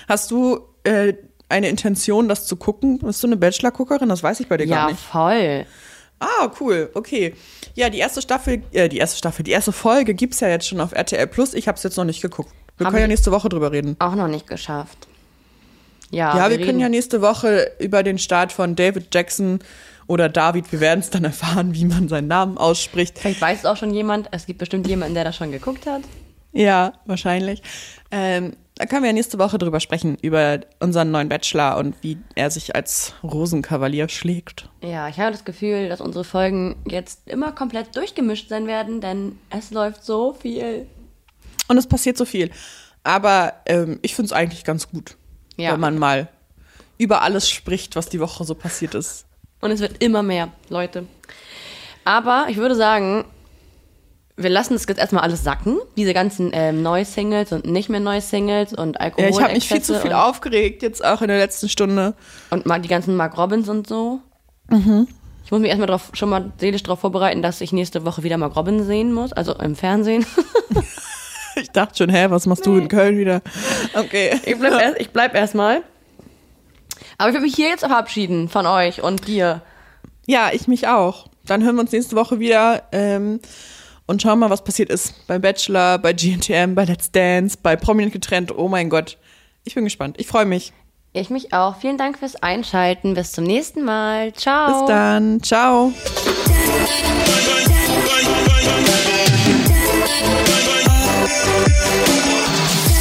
[0.09, 1.15] Hast du äh,
[1.49, 2.99] eine Intention, das zu gucken?
[2.99, 4.09] Bist du eine Bachelor-Guckerin?
[4.09, 5.01] Das weiß ich bei dir gar Ja, nicht.
[5.01, 5.67] voll.
[6.21, 6.91] Ah, cool.
[6.95, 7.35] Okay.
[7.77, 10.81] Ja, die erste Staffel, äh, die erste Staffel, die erste Folge gibt's ja jetzt schon
[10.81, 11.55] auf RTL Plus.
[11.55, 12.51] Ich habe es jetzt noch nicht geguckt.
[12.77, 13.95] Wir Hab können ja nächste Woche drüber reden.
[14.01, 15.07] Auch noch nicht geschafft.
[16.11, 19.61] Ja, ja, wir, können reden- ja nächste Woche über den Start von David Jackson
[20.09, 23.19] oder David, wir werden es dann erfahren, wie man seinen Namen ausspricht.
[23.19, 24.29] Vielleicht weiß es auch schon jemand.
[24.33, 26.03] Es gibt bestimmt jemanden, der das schon geguckt hat.
[26.53, 27.63] Ja, wahrscheinlich.
[28.11, 32.17] Ähm, da können wir ja nächste Woche drüber sprechen, über unseren neuen Bachelor und wie
[32.37, 34.69] er sich als Rosenkavalier schlägt.
[34.83, 39.39] Ja, ich habe das Gefühl, dass unsere Folgen jetzt immer komplett durchgemischt sein werden, denn
[39.51, 40.87] es läuft so viel.
[41.69, 42.51] Und es passiert so viel.
[43.05, 45.17] Aber ähm, ich finde es eigentlich ganz gut,
[45.57, 45.73] Ja.
[45.73, 46.29] wenn man mal
[46.99, 49.27] über alles spricht, was die Woche so passiert ist.
[49.61, 51.07] Und es wird immer mehr, Leute.
[52.05, 53.25] Aber ich würde sagen,
[54.37, 55.79] wir lassen das jetzt erstmal alles sacken.
[55.97, 59.25] Diese ganzen ähm, Neusingles und nicht mehr Neusingles und Alkohol.
[59.25, 62.15] Ja, ich habe mich viel zu viel aufgeregt, jetzt auch in der letzten Stunde.
[62.51, 64.21] Und mal die ganzen Mark Robbins und so.
[64.71, 65.09] Mhm.
[65.45, 68.37] Ich muss mich erstmal drauf, schon mal seelisch darauf vorbereiten, dass ich nächste Woche wieder
[68.37, 70.25] Mark Robbins sehen muss, also im Fernsehen.
[71.61, 73.43] Ich dachte schon, hä, was machst du in Köln wieder?
[73.95, 74.39] Okay.
[74.45, 75.83] Ich bleib, erst, ich bleib erstmal.
[77.19, 79.61] Aber ich will mich hier jetzt verabschieden von euch und dir.
[80.27, 81.27] Ja, ich mich auch.
[81.45, 83.41] Dann hören wir uns nächste Woche wieder ähm,
[84.07, 88.13] und schauen mal, was passiert ist beim Bachelor, bei GNTM, bei Let's Dance, bei Prominent
[88.13, 88.57] getrennt.
[88.57, 89.19] Oh mein Gott.
[89.65, 90.17] Ich bin gespannt.
[90.19, 90.73] Ich freue mich.
[91.13, 91.77] Ich mich auch.
[91.77, 93.15] Vielen Dank fürs Einschalten.
[93.15, 94.33] Bis zum nächsten Mal.
[94.35, 94.81] Ciao.
[94.81, 95.43] Bis dann.
[95.43, 95.93] Ciao.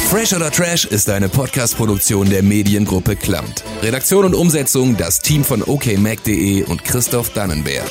[0.08, 3.62] Fresh oder Trash ist eine Podcast-Produktion der Mediengruppe Klammt.
[3.82, 7.90] Redaktion und Umsetzung das Team von okmac.de und Christoph Dannenberg.